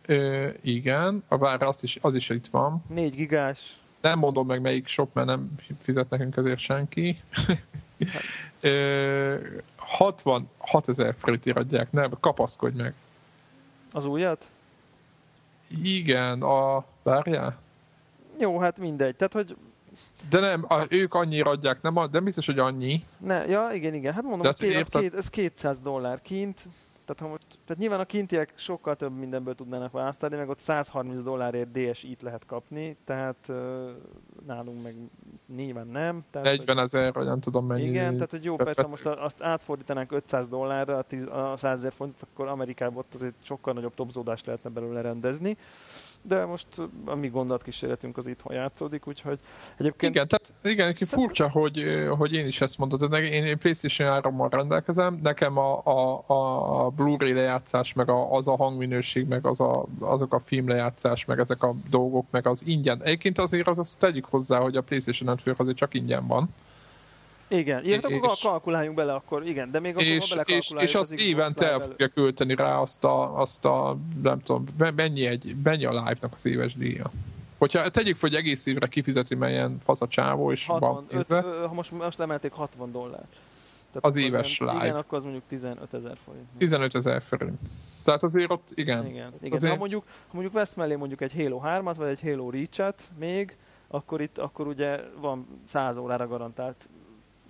[0.06, 2.84] Ö, igen, a vár az is, az is itt van.
[2.88, 3.80] 4 gigás.
[4.00, 7.16] Nem mondom meg melyik shop, mert nem fizet nekünk ezért senki.
[8.60, 9.36] Ö,
[9.76, 12.94] 66 ezer forintért adják, nem, kapaszkodj meg.
[13.92, 14.50] Az újat?
[15.82, 16.84] Igen, a...
[17.02, 17.60] Várjál?
[18.38, 19.16] Jó, hát mindegy.
[19.16, 19.56] Tehát, hogy
[20.30, 23.04] de nem, a, ők annyira adják, nem, nem biztos, hogy annyi.
[23.18, 24.12] Ne, ja, igen, igen.
[24.12, 26.68] Hát mondom, két, ez, két, ez 200 dollár kint.
[27.04, 31.22] Tehát, ha most, tehát nyilván a kintiek sokkal több mindenből tudnának választani, meg ott 130
[31.22, 33.56] dollárért DSI-t lehet kapni, tehát uh,
[34.46, 34.94] nálunk meg
[35.56, 36.24] nyilván nem.
[36.30, 37.88] Tehát, 40 ezer, vagy nem tudom mennyi.
[37.88, 41.92] Igen, tehát hogy jó, persze, most azt átfordítanánk 500 dollárra, a, 10, a 100 ezer
[41.92, 45.56] fontot, akkor Amerikában ott azért sokkal nagyobb topzódást lehetne belőle rendezni
[46.22, 46.66] de most
[47.04, 49.38] a mi gondolatkísérletünk az itthon játszódik, úgyhogy
[49.76, 50.14] egyébként...
[50.14, 51.18] Igen, tehát igen, Szem...
[51.18, 51.84] furcsa, hogy,
[52.18, 56.22] hogy én is ezt mondtad, én PlayStation 3-mal rendelkezem, nekem a, a,
[56.84, 61.38] a Blu-ray lejátszás, meg a, az a hangminőség, meg az a, azok a filmlejátszás, meg
[61.38, 63.02] ezek a dolgok, meg az ingyen.
[63.02, 66.48] Egyébként azért az azt tegyük hozzá, hogy a PlayStation Network azért csak ingyen van.
[67.52, 71.70] Igen, akkor és, kalkuláljunk bele, akkor igen, de még akkor és, és, és azt évente
[71.70, 76.32] el fogja költeni rá azt a, azt a, nem tudom, mennyi, egy, mennyi a live-nak
[76.34, 77.10] az éves díja.
[77.58, 81.36] Hogyha tegyük hogy egész évre kifizeti, melyen fasz a csávó, és 60, van pénze.
[81.36, 83.26] Öt, ha most, most emelték 60 dollár.
[83.92, 84.84] Tehát az éves az, live.
[84.84, 86.46] Igen, akkor az mondjuk 15 ezer forint.
[86.58, 87.58] 15 ezer forint.
[88.04, 89.06] Tehát azért ott, igen.
[89.06, 89.56] Igen, igen.
[89.56, 89.72] Azért...
[89.72, 93.56] Ha, mondjuk, ha mondjuk vesz mellé mondjuk egy Halo 3-at, vagy egy Halo Reach-et még,
[93.88, 96.88] akkor itt akkor ugye van 100 órára garantált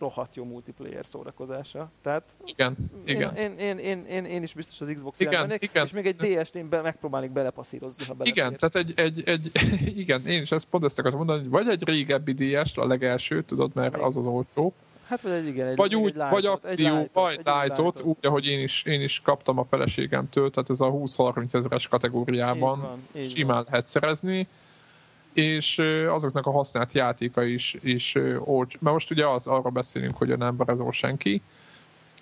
[0.03, 1.91] rohadt jó multiplayer szórakozása.
[2.03, 3.37] Tehát igen, igen.
[3.37, 5.85] Én, én, én, én, én is biztos az Xbox igen, mennék, igen.
[5.85, 8.37] és még egy DS-t én be, megpróbálnék belepasszírozni, ha belefér.
[8.37, 9.51] Igen, tehát egy, egy, egy,
[10.03, 13.43] igen, én is ezt pont ezt akartam mondani, hogy vagy egy régebbi DS-t, a legelső,
[13.43, 14.75] tudod, mert az az olcsó,
[15.07, 18.61] Hát vagy egy, igen, egy, vagy úgy, egy vagy akció, vagy lightot, úgy, ahogy én
[18.61, 23.31] is, én is kaptam a feleségemtől, tehát ez a 20-30 ezeres kategóriában így van, így
[23.31, 23.67] simán van.
[23.69, 24.49] lehet szerezni
[25.35, 25.79] és
[26.09, 28.79] azoknak a használt játéka is, is olcs.
[28.81, 31.43] Mert most ugye az, arra beszélünk, hogy nem barázol senki,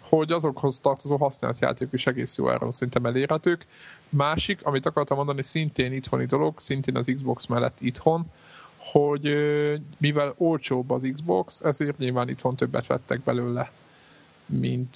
[0.00, 3.66] hogy azokhoz tartozó használt játékok is egész jó áron szerintem elérhetők.
[4.08, 8.26] Másik, amit akartam mondani, szintén itthoni dolog, szintén az Xbox mellett itthon,
[8.76, 9.36] hogy
[9.98, 13.70] mivel olcsóbb az Xbox, ezért nyilván itthon többet vettek belőle,
[14.46, 14.94] mint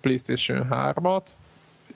[0.00, 1.26] PlayStation 3-at,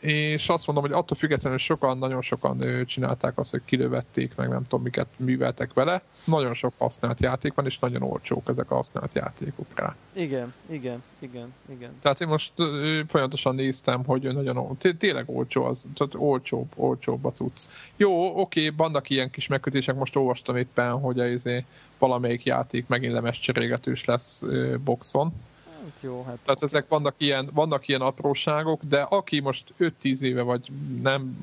[0.00, 4.62] és azt mondom, hogy attól függetlenül sokan, nagyon sokan csinálták azt, hogy kilövették, meg nem
[4.62, 6.02] tudom miket műveltek vele.
[6.24, 9.96] Nagyon sok használt játék van, és nagyon olcsók ezek a használt játékok rá.
[10.12, 11.90] Igen, igen, igen, igen.
[12.02, 12.52] Tehát én most
[13.06, 17.68] folyamatosan néztem, hogy nagyon tényleg olcsó az, tehát olcsóbb, olcsóbb a cucc.
[17.96, 21.42] Jó, oké, vannak ilyen kis megkötések, most olvastam éppen, hogy ez
[21.98, 24.42] valamelyik játék megint lemes cserégetős lesz
[24.84, 25.32] boxon,
[25.82, 26.38] Hát jó, hát...
[26.44, 30.68] Tehát ezek vannak ilyen, vannak ilyen apróságok, de aki most 5-10 éve vagy
[31.02, 31.36] nem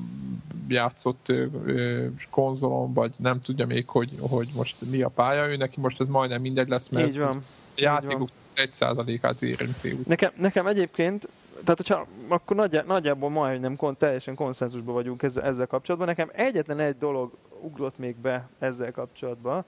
[0.68, 5.80] játszott ö, konzolon, vagy nem tudja még, hogy, hogy most mi a pálya, ő neki
[5.80, 7.44] most ez majdnem mindegy lesz, mert Így van.
[7.76, 9.98] játékok 1%-át érinti.
[10.06, 11.28] Nekem, nekem egyébként
[11.64, 16.08] tehát hogyha akkor nagyjá, nagyjából majdnem kon, teljesen konszenzusban vagyunk ezzel, ezzel kapcsolatban.
[16.08, 19.64] Nekem egyetlen egy dolog ugrott még be ezzel kapcsolatban,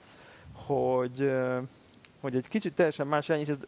[0.53, 1.33] hogy
[2.21, 3.59] hogy egy kicsit teljesen más és ez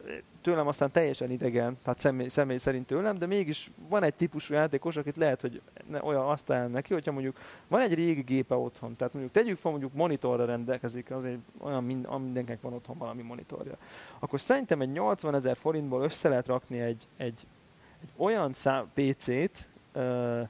[0.41, 4.95] tőlem aztán teljesen idegen, tehát személy, személy szerint tőlem, de mégis van egy típusú játékos,
[4.97, 7.37] akit lehet, hogy ne, olyan azt áll neki, hogyha mondjuk
[7.67, 12.19] van egy régi gépe otthon, tehát mondjuk tegyük fel, mondjuk monitorra rendelkezik, azért olyan mind,
[12.19, 13.77] mindenkinek van otthon valami monitorja,
[14.19, 17.47] akkor szerintem egy 80 ezer forintból össze lehet rakni egy, egy,
[18.01, 20.47] egy olyan szám, PC-t, uh,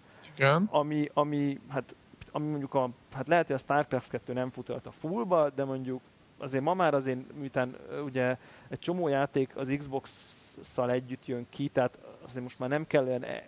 [0.69, 1.95] ami, ami, hát,
[2.31, 6.01] ami mondjuk a, hát lehet, hogy a StarCraft 2 nem futott a fullba, de mondjuk
[6.37, 7.75] azért ma már azért, miután
[8.05, 8.37] ugye
[8.69, 13.23] egy csomó játék az Xbox-szal együtt jön ki, tehát azért most már nem kell olyan
[13.23, 13.47] e-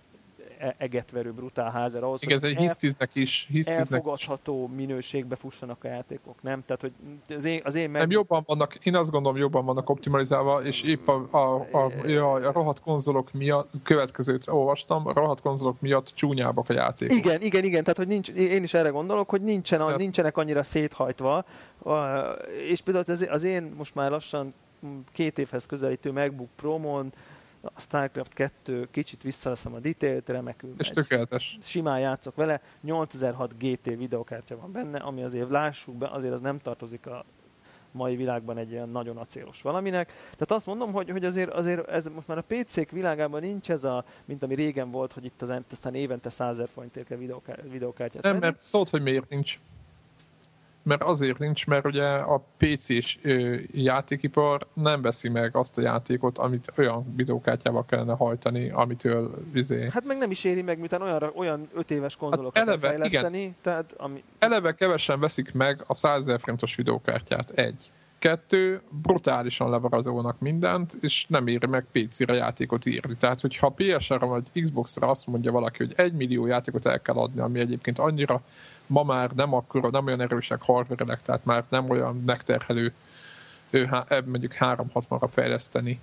[0.60, 4.76] e- egetverő brutál házer ahhoz, Igen, hogy hisztiznek is, hisztiznek elfogadható is.
[4.76, 6.64] minőségbe fussanak a játékok, nem?
[6.66, 6.92] Tehát, hogy
[7.36, 8.02] az én, az én meg...
[8.02, 12.48] Nem, jobban vannak, én azt gondolom, jobban vannak optimalizálva, és épp a, a, a, a,
[12.48, 17.18] a rohadt konzolok miatt, következőt olvastam, a rohadt konzolok miatt csúnyábbak a játékok.
[17.18, 19.98] Igen, igen, igen, tehát hogy nincs, én is erre gondolok, hogy nincsen, tehát...
[19.98, 21.46] nincsenek annyira széthajtva,
[22.68, 24.54] és például az, az én most már lassan
[25.12, 27.14] két évhez közelítő MacBook Pro-mon
[27.62, 31.58] a StarCraft 2 kicsit visszaveszem a detail-t, remekül És tökéletes.
[31.62, 36.60] Simán játszok vele, 8006 GT videokártya van benne, ami azért lássuk be, azért az nem
[36.60, 37.26] tartozik a
[37.92, 40.08] mai világban egy ilyen nagyon acélos valaminek.
[40.08, 43.84] Tehát azt mondom, hogy, hogy azért, azért ez most már a PC-k világában nincs ez
[43.84, 47.18] a, mint ami régen volt, hogy itt az, aztán évente 100 ezer forintért kell
[47.70, 49.60] videokártyát Nem, mert tudod, hogy miért nincs
[50.86, 53.20] mert azért nincs, mert ugye a PC-s
[53.72, 59.90] játékipar nem veszi meg azt a játékot, amit olyan videókártyával kellene hajtani, amitől vizé...
[59.92, 63.40] Hát meg nem is éri meg, miután olyan, olyan öt éves konzolokat hát eleve, fejleszteni.
[63.40, 63.56] Igen.
[63.62, 64.24] Tehát, ami...
[64.40, 67.50] Eleve kevesen veszik meg a 100 ezer forintos videókártyát.
[67.50, 67.92] Egy.
[68.20, 73.16] Kettő, brutálisan levarazolnak mindent, és nem éri meg PC-re játékot írni.
[73.16, 77.42] Tehát, hogyha PS-re vagy Xbox-ra azt mondja valaki, hogy egy millió játékot el kell adni,
[77.42, 78.42] ami egyébként annyira
[78.88, 82.94] ma már nem akkor, nem olyan erősek hardware tehát már nem olyan megterhelő
[84.26, 86.00] mondjuk 360-ra fejleszteni.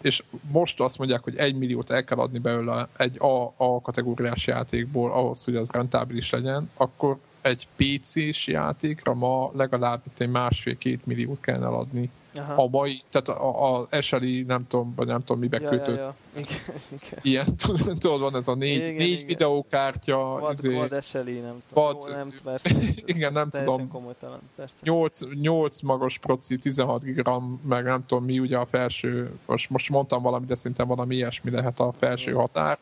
[0.00, 4.46] És most azt mondják, hogy egy milliót el kell adni belőle egy A, A kategóriás
[4.46, 11.40] játékból ahhoz, hogy az rentábilis legyen, akkor egy PC-s játékra ma legalább egy másfél-két milliót
[11.40, 12.62] kellene adni Aha.
[12.62, 15.96] a mai, tehát a, a SLI, nem tudom, vagy nem tudom mibe ja, kötött.
[15.96, 16.14] Ja, ja.
[16.36, 16.56] Igen,
[16.88, 17.18] igen.
[17.22, 17.46] Ilyen,
[18.00, 19.26] tudod, van ez a négy, igen, négy igen.
[19.26, 20.16] videókártya.
[20.16, 21.84] Vad, izé, vad SLI, nem tudom.
[21.84, 23.88] Vad, Jó, nem, persze, igen, nem tudom.
[23.88, 24.76] Komolytalan, persze.
[24.82, 29.90] 8, 8 magas proci, 16 gram, meg nem tudom mi ugye a felső, most, most
[29.90, 32.78] mondtam valamit, de szerintem valami ilyesmi lehet a felső határ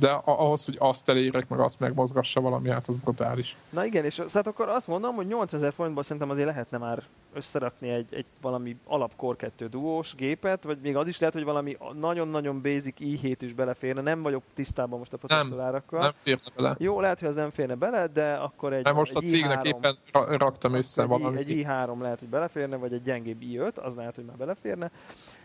[0.00, 3.56] de ahhoz, hogy azt elérek, meg azt megmozgassa valami, hát az brutális.
[3.70, 7.88] Na igen, és hát akkor azt mondom, hogy 8000 forintból szerintem azért lehetne már összerakni
[7.88, 11.76] egy, egy valami alap Core 2 duós gépet, vagy még az is lehet, hogy valami
[12.00, 16.00] nagyon-nagyon basic i7 is beleférne, nem vagyok tisztában most a processzorárakkal.
[16.00, 16.76] Nem, nem férne bele.
[16.78, 19.60] Jó, lehet, hogy az nem férne bele, de akkor egy de most egy a cégnek
[19.62, 19.98] i3, éppen
[20.36, 21.38] raktam össze egy, valami.
[21.38, 24.90] Egy i3 lehet, hogy beleférne, vagy egy gyengébb i5, az lehet, hogy már beleférne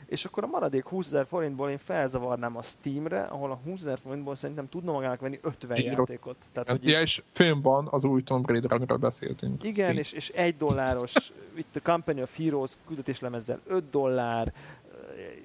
[0.08, 4.00] és akkor a maradék 20 ezer forintból én felzavarnám a Steamre, ahol a 20 ezer
[4.00, 5.94] forintból szerintem tudna magának venni 50 Zsíros.
[5.98, 6.36] játékot.
[6.52, 9.64] Tehát, hogy ja, és film van, az új Tomb Raider, amiről beszéltünk.
[9.64, 11.14] Igen, és, és egy dolláros,
[11.56, 14.54] itt a Company of Heroes küldetéslemezzel 5 dollár,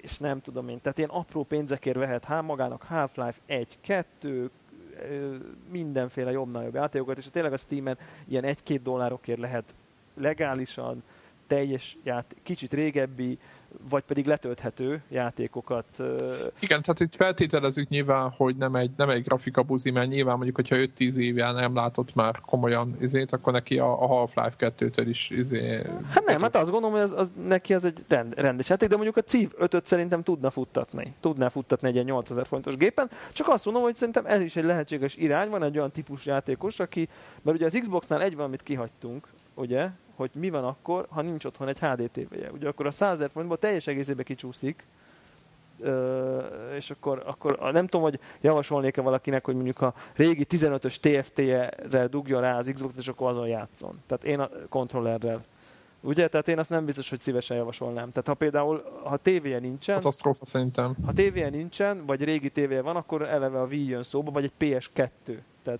[0.01, 4.49] és nem tudom én, tehát ilyen apró pénzekért vehet há, magának Half-Life 1, 2,
[5.69, 7.97] mindenféle jobbnál jobb játékokat, és tényleg a Steam-en
[8.27, 9.75] ilyen 1-2 dollárokért lehet
[10.13, 11.03] legálisan,
[11.47, 13.39] teljes játék, kicsit régebbi,
[13.89, 15.85] vagy pedig letölthető játékokat.
[16.59, 20.75] Igen, tehát itt feltételezzük nyilván, hogy nem egy, nem egy grafikabuzi, mert nyilván mondjuk, hogyha
[20.75, 25.85] 5-10 évvel nem látott már komolyan izét, akkor neki a, a Half-Life 2-től is izé...
[26.09, 28.95] Hát nem, hát azt gondolom, hogy az, az, neki az egy rend, rendes játék, de
[28.95, 31.13] mondjuk a Civ 5 szerintem tudna futtatni.
[31.19, 34.63] Tudná futtatni egy ilyen 8000 fontos gépen, csak azt mondom, hogy szerintem ez is egy
[34.63, 37.09] lehetséges irány, van egy olyan típus játékos, aki,
[37.41, 39.89] mert ugye az Xboxnál egy valamit kihagytunk, ugye,
[40.21, 42.51] hogy mi van akkor, ha nincs otthon egy HD TV-je.
[42.51, 44.85] Ugye akkor a 100 ezer forintból teljes egészében kicsúszik,
[45.83, 46.39] Ö,
[46.75, 52.39] és akkor, akkor nem tudom, hogy javasolnék-e valakinek, hogy mondjuk a régi 15-ös TFT-re dugja
[52.39, 54.01] rá az Xbox-t, és akkor azon játszon.
[54.05, 55.43] Tehát én a kontrollerrel.
[56.01, 56.27] Ugye?
[56.27, 58.09] Tehát én azt nem biztos, hogy szívesen javasolnám.
[58.09, 59.95] Tehát ha például, ha tévéje nincsen...
[59.95, 60.95] Katasztrófa szerintem.
[61.05, 64.51] Ha tévéje nincsen, vagy régi tévéje van, akkor eleve a Wii jön szóba, vagy egy
[64.59, 65.37] PS2.
[65.63, 65.79] Tehát...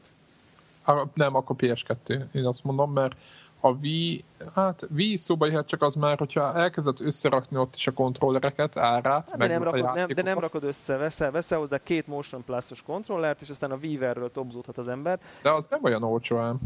[0.85, 2.33] A, nem, akkor PS2.
[2.33, 3.15] Én azt mondom, mert
[3.61, 4.23] a Wii,
[4.55, 9.29] hát Wii szóba jöhet csak az már, hogyha elkezdett összerakni ott is a kontrollereket, árát,
[9.29, 12.81] hát, de, nem rakod, nem, de nem rakod össze, veszel, veszel hozzá két Motion Plus-os
[12.81, 15.19] kontrollert, és aztán a Wii-verről tobzódhat az ember.
[15.41, 16.59] De az nem olyan olcsó ám.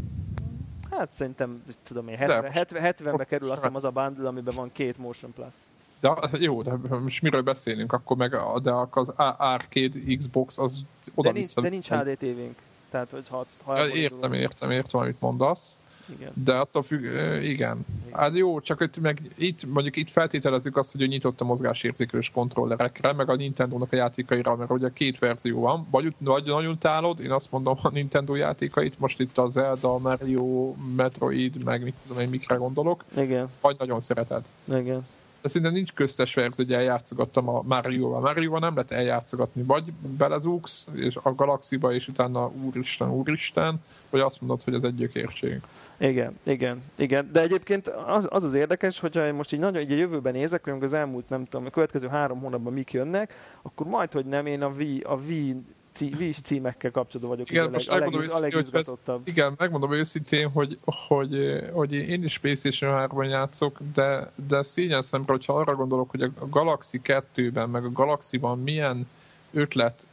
[0.90, 4.70] Hát szerintem, tudom én, 70, 70, 70-be kerül azt hiszem az a bundle, amiben van
[4.72, 5.54] két Motion Plus.
[6.00, 11.34] De jó, de most miről beszélünk, akkor meg de az Arcade Xbox az oda de
[11.34, 12.58] nincs, de nincs HD tévénk.
[12.90, 15.80] Tehát, hogy ha, ha ja, értem, értem, értem, amit mondasz.
[16.08, 16.32] Igen.
[16.44, 17.04] De attól függ,
[17.42, 17.86] igen.
[18.12, 22.30] Hát jó, csak itt, meg itt, mondjuk itt feltételezzük azt, hogy ő nyitott a mozgásérzékelős
[22.30, 27.20] kontrollerekre, meg a Nintendo-nak a játékaira, mert ugye két verzió van, vagy, vagy nagyon utálod,
[27.20, 32.22] én azt mondom a Nintendo játékait, most itt a Zelda, Mario, Metroid, meg mit tudom
[32.22, 33.48] én, mikre gondolok, igen.
[33.60, 34.42] vagy nagyon szereted.
[34.68, 35.06] Igen
[35.46, 38.20] de szinte nincs köztes verzió, hogy eljátszogattam a Mario-val.
[38.20, 44.40] Mario-val nem lehet eljátszogatni, vagy belezúgsz és a galaxiba, és utána úristen, úristen, vagy azt
[44.40, 45.60] mondod, hogy ez egy gyökérség.
[45.98, 47.28] Igen, igen, igen.
[47.32, 50.64] De egyébként az az, az érdekes, hogyha én most így nagyon így a jövőben nézek,
[50.64, 54.46] hogy az elmúlt, nem tudom, a következő három hónapban mik jönnek, akkor majd, hogy nem
[54.46, 55.56] én a Wii, a Wii
[55.96, 57.50] cí, címekkel kapcsolatban vagyok.
[57.50, 59.20] Igen, most a, legis, a legizgatottabb.
[59.20, 65.02] Ez, igen, megmondom őszintén, hogy, hogy, hogy én is PlayStation 3-ban játszok, de, de szényen
[65.02, 69.08] szemre, hogyha arra gondolok, hogy a Galaxy 2-ben, meg a Galaxy-ban milyen
[69.52, 70.06] ötlet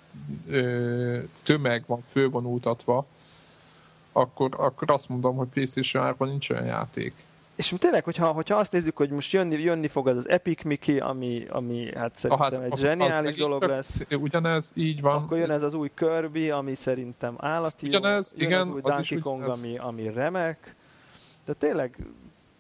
[0.50, 3.06] ö, tömeg van fölvonultatva,
[4.12, 7.14] akkor, akkor azt mondom, hogy PlayStation 3-ban nincs olyan játék
[7.56, 11.00] és tényleg, hogyha, hogyha azt nézzük, hogy most jönni, jönni fog az, az Epic Mickey,
[11.00, 14.06] ami, ami hát szerintem ah, hát, egy zseniális dolog lesz.
[14.12, 15.24] Ugyanez, így van.
[15.24, 18.36] Akkor jön ez az új Kirby, ami szerintem állati ugyanez.
[18.38, 20.76] Jön igen, az új az Donkey Kong, ami, ami remek.
[21.46, 21.98] De tényleg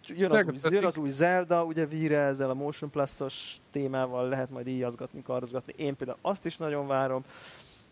[0.08, 4.50] jön az, új, jön az új Zelda, ugye víre ezzel a Motion Plus-os témával lehet
[4.50, 5.74] majd íjazgatni, karozgatni.
[5.78, 7.24] Én például azt is nagyon várom.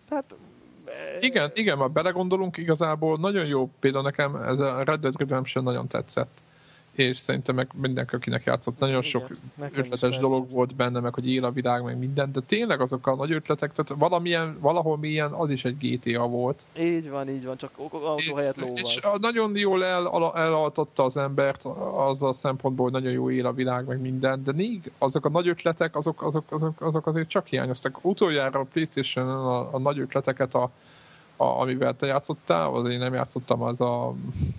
[0.10, 0.36] Tehát
[1.20, 5.88] igen, igen, ha belegondolunk, igazából nagyon jó, például nekem ez a Red Dead Redemption nagyon
[5.88, 6.42] tetszett
[6.96, 11.32] és szerintem meg mindenki, akinek játszott, nagyon sok Igen, ötletes dolog volt benne, meg hogy
[11.32, 15.32] él a világ, meg minden, de tényleg azok a nagy ötletek, tehát valamilyen, valahol milyen,
[15.32, 16.66] az is egy GTA volt.
[16.80, 18.76] Így van, így van, csak autó helyett lóval.
[18.78, 21.66] És nagyon jól el, elaltatta az embert
[21.96, 25.30] az a szempontból, hogy nagyon jó él a világ, meg minden, de még azok a
[25.30, 28.06] nagy ötletek, azok, azok, azok, azok azért csak hiányoztak.
[28.06, 30.72] Utoljára a Playstation a, a nagy ötleteket a
[31.42, 34.14] a, amivel te játszottál, az én nem játszottam, az a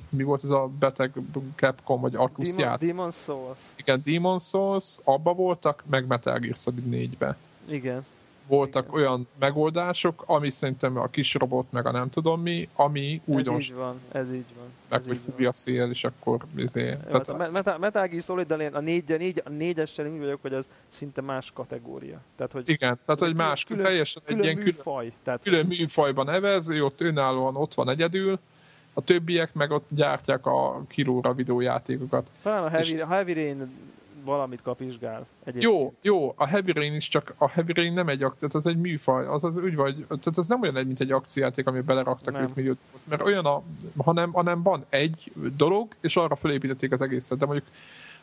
[0.08, 1.12] mi volt ez a beteg
[1.56, 3.58] Capcom, vagy Arcus Demon, Demon Souls.
[3.76, 7.36] Igen, Demon Souls, abba voltak, meg Metal Gear Solid 4-be.
[7.68, 8.04] Igen
[8.56, 8.94] voltak Igen.
[8.94, 13.54] olyan megoldások, ami szerintem a kis robot, meg a nem tudom mi, ami újdon...
[13.54, 14.66] Ez így van, ez így van.
[14.88, 16.86] Meg ez hogy fújja a szél, és akkor izé...
[16.86, 20.42] Jó, tehát, a Metal, Metal Gear solid a, négy, a, négy, a négyessel úgy vagyok,
[20.42, 22.20] hogy az szinte más kategória.
[22.36, 25.04] Tehát, hogy Igen, tehát hogy más, külön, teljesen külön egy ilyen műfaj.
[25.04, 28.38] Külön, tehát, külön műfajban nevez, ott önállóan ott van egyedül,
[28.94, 32.30] a többiek meg ott gyártják a kilóra videójátékokat.
[32.42, 33.02] Talán a Heavy, és...
[33.08, 33.70] Heavy Rain
[34.24, 35.36] valamit kapizsgálsz.
[35.44, 35.72] Egyébként.
[35.72, 38.76] Jó, jó, a Heavy Rain is csak, a Heavy Rain nem egy akció, az egy
[38.76, 42.38] műfaj, az az úgy vagy, tehát az nem olyan egy, mint egy akciójáték, ami beleraktak
[42.40, 43.62] 5 milliót, mert olyan a,
[43.96, 47.66] hanem, hanem van egy dolog, és arra felépítették az egészet, de mondjuk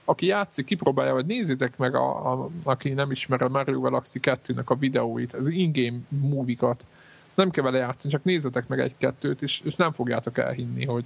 [0.03, 4.65] aki játszik, kipróbálja, vagy nézzétek meg, a, a, aki nem ismer a Mario Galaxy 2-nek
[4.65, 6.87] a videóit, az in-game movie-kat,
[7.33, 11.05] nem kell vele játszani, csak nézzetek meg egy-kettőt, és, és nem fogjátok elhinni, hogy,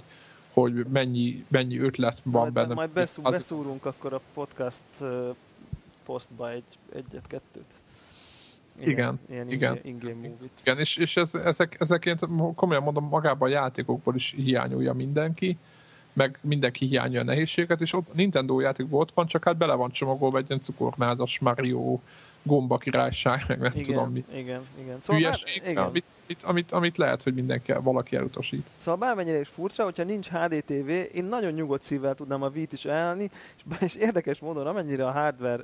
[0.54, 2.74] hogy mennyi, mennyi ötlet van majd, benne.
[2.74, 3.36] Majd beszú, az...
[3.36, 4.84] beszúrunk akkor a podcast
[6.04, 7.74] posztba egy, egyet-kettőt.
[8.80, 9.78] Igen, igen, igen.
[9.82, 10.28] In-game
[10.60, 15.56] igen és, és ez, ezek, ezekért komolyan mondom, magában a játékokból is hiányolja mindenki,
[16.12, 19.90] meg mindenki hiányolja a nehézséget, és ott Nintendo játékból ott van, csak hát bele van
[19.90, 21.98] csomagolva egy ilyen cukormázas Mario
[22.42, 24.24] gomba királyság, meg nem igen, tudom mi.
[24.34, 25.00] Igen, igen.
[25.00, 25.84] Szóval Hülyeség, már, igen.
[25.84, 28.70] Amit, amit, amit, amit, lehet, hogy mindenki, valaki elutasít.
[28.76, 32.84] Szóval bármennyire is furcsa, hogyha nincs HDTV, én nagyon nyugodt szívvel tudnám a Vít is
[32.84, 35.62] elni, és, és érdekes módon, amennyire a hardware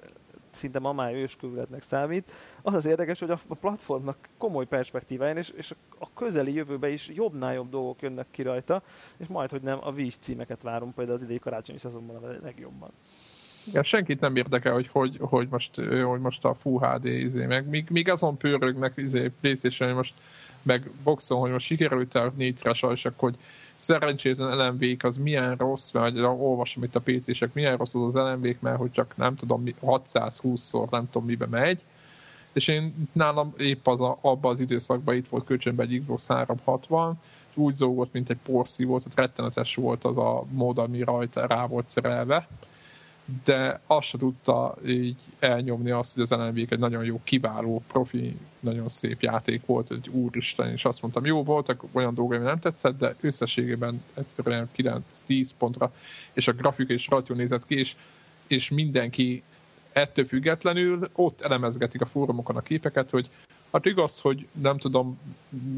[0.50, 2.32] szinte ma már őskövületnek számít.
[2.62, 7.54] Az az érdekes, hogy a platformnak komoly perspektíváján, és, és a közeli jövőben is jobbnál
[7.54, 8.82] jobb dolgok jönnek ki rajta,
[9.16, 12.90] és majd, hogy nem a Wii címeket várom például az idei karácsonyi szezonban a legjobban.
[13.64, 17.68] Igen, senkit nem érdekel, hogy, hogy, hogy, most, hogy most a Full HD izé, meg
[17.68, 20.14] míg, míg azon pörögnek izé, Playstation, most
[20.62, 23.36] meg boxon, hogy most sikerült el négyszeres alsak, hogy
[23.76, 28.54] szerencsétlen lmv az milyen rossz, mert olvasom itt a PC-sek, milyen rossz az az lmv
[28.60, 31.84] mert hogy csak nem tudom, 620-szor nem tudom mibe megy,
[32.52, 37.18] és én nálam épp az a, abban az időszakban itt volt kölcsönben egy Xbox 360,
[37.50, 41.46] és úgy zógott, mint egy porszí volt, ott rettenetes volt az a mód, ami rajta
[41.46, 42.48] rá volt szerelve,
[43.44, 48.36] de azt se tudta így elnyomni azt, hogy az LNV egy nagyon jó, kiváló, profi,
[48.60, 52.58] nagyon szép játék volt, egy úristen, és azt mondtam, jó, voltak olyan dolgok, ami nem
[52.58, 55.92] tetszett, de összességében egyszerűen 9-10 pontra,
[56.32, 57.96] és a grafik és rajta nézett ki, és,
[58.46, 59.42] és mindenki
[59.92, 63.30] ettől függetlenül ott elemezgetik a fórumokon a képeket, hogy
[63.72, 65.18] Hát igaz, hogy nem tudom,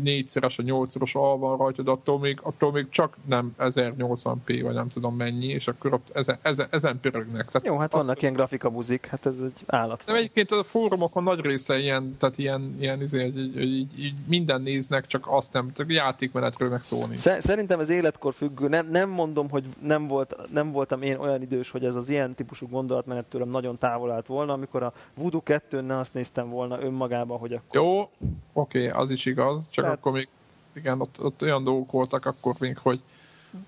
[0.03, 4.75] négyszeres a nyolcszoros A van rajta, de attól még, attól még csak nem 1080p, vagy
[4.75, 7.49] nem tudom mennyi, és akkor ott ezen, ezen, ezen pörögnek.
[7.49, 10.05] Tehát Jó, hát vannak ilyen grafikabuzik, hát ez egy állat.
[10.07, 14.15] De egyébként a fórumokon nagy része ilyen, tehát ilyen, ilyen izé, így, így, így, így,
[14.29, 17.17] minden néznek, csak azt nem, csak játékmenetről meg szólni.
[17.17, 18.69] Szerintem ez életkor függő.
[18.69, 22.35] Nem, nem mondom, hogy nem, volt, nem voltam én olyan idős, hogy ez az ilyen
[22.35, 27.39] típusú gondolatmenet tőlem nagyon távol állt volna, amikor a Voodoo 2 azt néztem volna önmagában,
[27.39, 27.81] hogy akkor...
[27.81, 28.11] Jó, oké,
[28.53, 29.99] okay, az is igaz, csak Tehát...
[29.99, 30.29] akkor még
[30.73, 33.03] igen, ott, ott olyan dolgok voltak akkor még, hogy,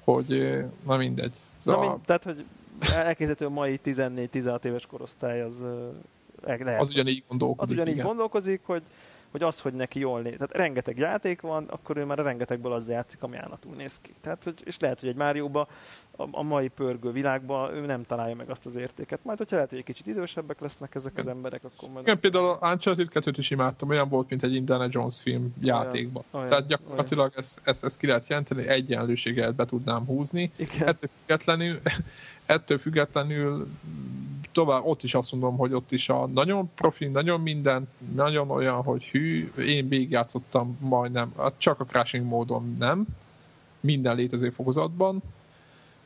[0.04, 1.32] hogy na mindegy.
[1.56, 1.84] Szóval...
[1.84, 2.44] Na mind, tehát, hogy
[2.80, 5.64] elképzelhető a mai 14-16 éves korosztály az
[6.44, 6.80] lehet.
[6.80, 7.62] Az ugyanígy gondolkodik.
[7.62, 8.06] Az ugyanígy igen.
[8.06, 8.82] gondolkozik, hogy
[9.34, 10.32] hogy az, hogy neki jól néz.
[10.32, 14.14] Tehát rengeteg játék van, akkor ő már a rengetegből az játszik, ami állatul néz ki.
[14.20, 15.68] Tehát, hogy, és lehet, hogy egy Márióba
[16.16, 19.18] a, a mai pörgő világban ő nem találja meg azt az értéket.
[19.22, 22.04] Majd, hogyha lehet, hogy egy kicsit idősebbek lesznek ezek az emberek, akkor majd...
[22.06, 26.24] Igen, például a Uncharted 2 is imádtam, olyan volt, mint egy Indiana Jones film játékban.
[26.30, 30.52] Olyan, Tehát gyakorlatilag ezt, ezt, ezt ki lehet jelenteni, egyenlőséget be tudnám húzni.
[30.56, 30.88] Igen.
[30.88, 31.80] Ettől függetlenül,
[32.46, 33.68] ettől függetlenül
[34.54, 38.82] tovább ott is azt mondom, hogy ott is a nagyon profi, nagyon minden, nagyon olyan,
[38.82, 43.06] hogy hű, én végigjátszottam majdnem, csak a crashing módon nem,
[43.80, 45.22] minden létező fokozatban,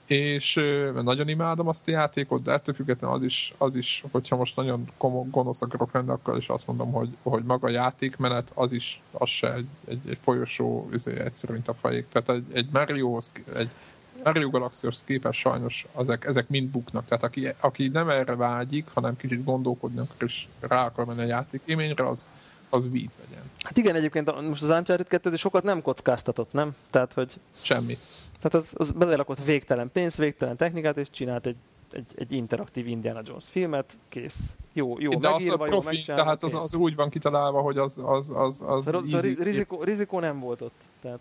[0.07, 0.55] és
[1.03, 4.91] nagyon imádom azt a játékot, de ettől függetlenül az is, az is hogyha most nagyon
[5.31, 9.29] gonosz akarok lenni, akkor is azt mondom, hogy, hogy maga a játékmenet, az is, az
[9.29, 12.09] se egy, egy, egy folyosó izé, egyszerű, mint a fajék.
[12.09, 13.69] Tehát egy, egy Mario-hoz, egy
[14.25, 17.05] Mario Galaxy-hoz képest sajnos ezek, ezek mind buknak.
[17.05, 21.27] Tehát aki, aki nem erre vágyik, hanem kicsit gondolkodni akar és rá akar menni a
[21.27, 22.33] játék élményre, az,
[22.71, 23.43] az víd legyen.
[23.63, 26.75] Hát igen, egyébként most az Uncharted 2 sokat nem kockáztatott, nem?
[26.91, 27.33] Tehát, hogy...
[27.61, 27.99] Semmi.
[28.41, 31.57] Tehát az, az belelakott végtelen pénz, végtelen technikát, és csinált egy,
[31.93, 34.57] egy, egy interaktív Indiana Jones filmet, kész.
[34.73, 37.79] Jó, jó De megírva, az a profi, jó tehát az, az, úgy van kitalálva, hogy
[37.79, 39.37] az, az, az, az, az easy.
[39.43, 40.81] rizikó, rizikó nem volt ott.
[41.01, 41.19] Tehát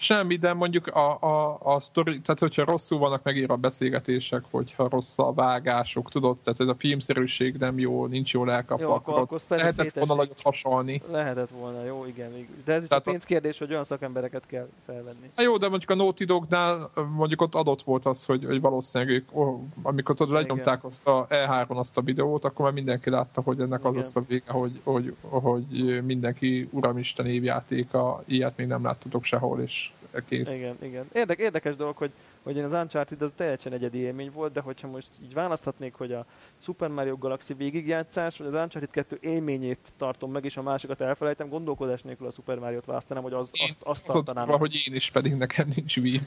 [0.00, 4.88] semmi, de mondjuk a, a, a sztori, tehát hogyha rosszul vannak megírva a beszélgetések, hogyha
[4.88, 9.14] rossz a vágások, tudod, tehát ez a filmszerűség nem jó, nincs jól elkapva, jó, akkor,
[9.14, 11.02] akkor lehetett volna nagyot hasalni.
[11.10, 12.48] Lehetett volna, jó, igen.
[12.64, 15.30] De ez tehát a pénzkérdés, hogy olyan szakembereket kell felvenni.
[15.36, 19.14] Hát jó, de mondjuk a Naughty Dognál mondjuk ott adott volt az, hogy, hogy valószínűleg
[19.14, 23.40] ők, oh, amikor tudod, lenyomták azt a E3-on azt a videót, akkor már mindenki látta,
[23.40, 28.82] hogy ennek az lesz a vége, hogy, hogy, hogy mindenki uramisten évjátéka, ilyet még nem
[28.82, 29.87] láttatok sehol, és
[30.28, 30.58] kész.
[30.58, 31.06] Igen, igen.
[31.12, 32.10] Érdek, érdekes dolog, hogy,
[32.42, 36.12] hogy én az Uncharted az teljesen egyedi élmény volt, de hogyha most így választhatnék, hogy
[36.12, 36.26] a
[36.58, 41.48] Super Mario Galaxy végigjátszás, vagy az Uncharted 2 élményét tartom meg, és a másikat elfelejtem,
[41.48, 44.50] gondolkodás nélkül a Super Mario-t választanám, hogy az, azt, azt tartanám.
[44.50, 46.20] Az hogy én is pedig nekem nincs Wii.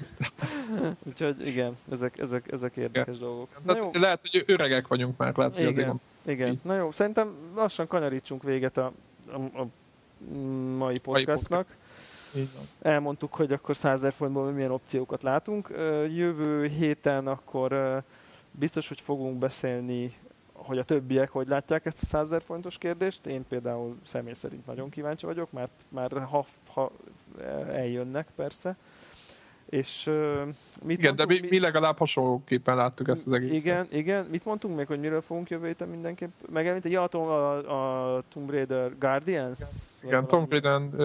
[1.08, 3.28] Úgyhogy igen, ezek, ezek, ezek érdekes igen.
[3.28, 3.50] dolgok.
[3.66, 3.90] jó.
[3.92, 5.94] Lehet, hogy öregek vagyunk már, hogy igen, azért
[6.26, 8.92] Igen, na jó, szerintem lassan kanyarítsunk véget a,
[9.32, 9.68] a, a
[10.78, 11.68] mai podcastnak.
[11.68, 11.76] Mai
[12.82, 15.68] Elmondtuk, hogy akkor 100 forintból milyen opciókat látunk.
[16.16, 18.02] Jövő héten akkor
[18.52, 20.14] biztos, hogy fogunk beszélni,
[20.54, 23.26] hogy a többiek hogy látják ezt a 100 forintos kérdést.
[23.26, 26.92] Én például személy szerint nagyon kíváncsi vagyok, mert már ha, ha
[27.68, 28.78] eljönnek persze.
[29.72, 30.42] És uh,
[30.84, 33.56] mit igen, de mi, mi legalább hasonlóképpen láttuk ezt az egészet.
[33.56, 34.26] Igen, igen.
[34.32, 36.94] Mit mondtunk még, hogy miről fogunk jövő héten mindenképp megemlíteni?
[36.94, 39.60] Ja, a, a Tomb Raider Guardians?
[40.04, 41.00] Igen, Tomb Raider uh,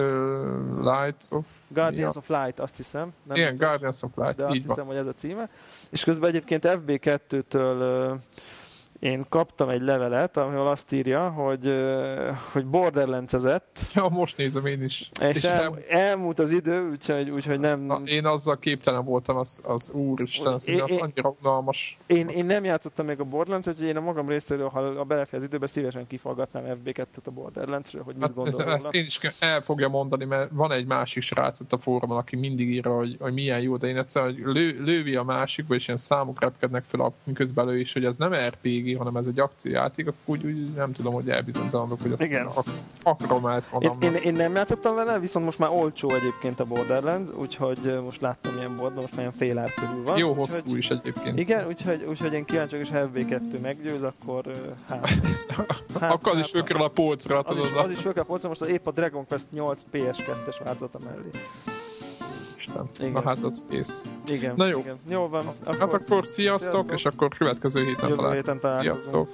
[0.77, 1.45] Lights of...
[1.67, 2.19] Guardians ja.
[2.19, 3.13] of Light, azt hiszem.
[3.23, 4.85] Nem igen, biztos, Guardians of Light, De azt hiszem, van.
[4.85, 5.49] hogy ez a címe.
[5.89, 8.19] És közben egyébként FB2-től uh,
[8.99, 11.73] én kaptam egy levelet, ahol azt írja, hogy,
[12.51, 13.79] hogy borderlands-ezett.
[13.93, 15.09] Ja, most nézem én is.
[15.21, 15.79] És, és el, nem...
[15.89, 17.83] elmúlt az idő, úgyhogy, úgyhogy nem...
[17.83, 21.97] Na, én azzal képtelen voltam, az, az úristen, az, én, az annyira unalmas.
[22.05, 25.39] Én, én nem játszottam még a borderlands úgyhogy én a magam részéről, ha a belefél
[25.39, 29.61] az időben, szívesen kifallgatnám FB2-t a Borderlands-ről, hogy mit hát, gondol Ezt én is el
[29.61, 33.33] fogja mondani, mert van egy másik srác ott a fórumon, aki mindig írja, hogy, hogy
[33.33, 37.13] milyen jó, de én egyszerűen hogy lő, lővi a másikba, és ilyen számok repkednek fel,
[37.23, 40.73] miközben lő is, hogy ez nem RPG, RPG, hanem ez egy akciójáték, akkor úgy, úgy
[40.73, 42.45] nem tudom, hogy elbizonytalanok, hogy azt Igen.
[42.45, 42.69] Ak-
[43.03, 44.03] akarom ezt magamnak.
[44.03, 48.21] Én, én, én, nem játszottam vele, viszont most már olcsó egyébként a Borderlands, úgyhogy most
[48.21, 50.17] láttam ilyen boardban, most már ilyen fél ár körül van.
[50.17, 51.39] Jó hosszú úgyhogy, is egyébként.
[51.39, 55.09] Igen, úgyhogy, úgyhogy én kíváncsi és ha FB2 meggyőz, akkor hát...
[55.99, 57.63] hát akkor az is fölkerül a polcra, tudod.
[57.63, 60.99] Az is, az is fölkerül a polcra, most épp a Dragon Quest 8 PS2-es változata
[60.99, 61.29] mellé.
[62.67, 62.89] Isten.
[62.99, 63.11] Igen.
[63.11, 64.05] Na hát az kész.
[64.27, 64.53] Igen.
[64.55, 64.79] Na jó.
[64.79, 64.97] Igen.
[65.09, 65.47] Jó van.
[65.63, 68.81] Akkor, hát akkor sziasztok, sziasztok, és akkor következő héten találkozunk.
[68.81, 69.29] Sziasztok.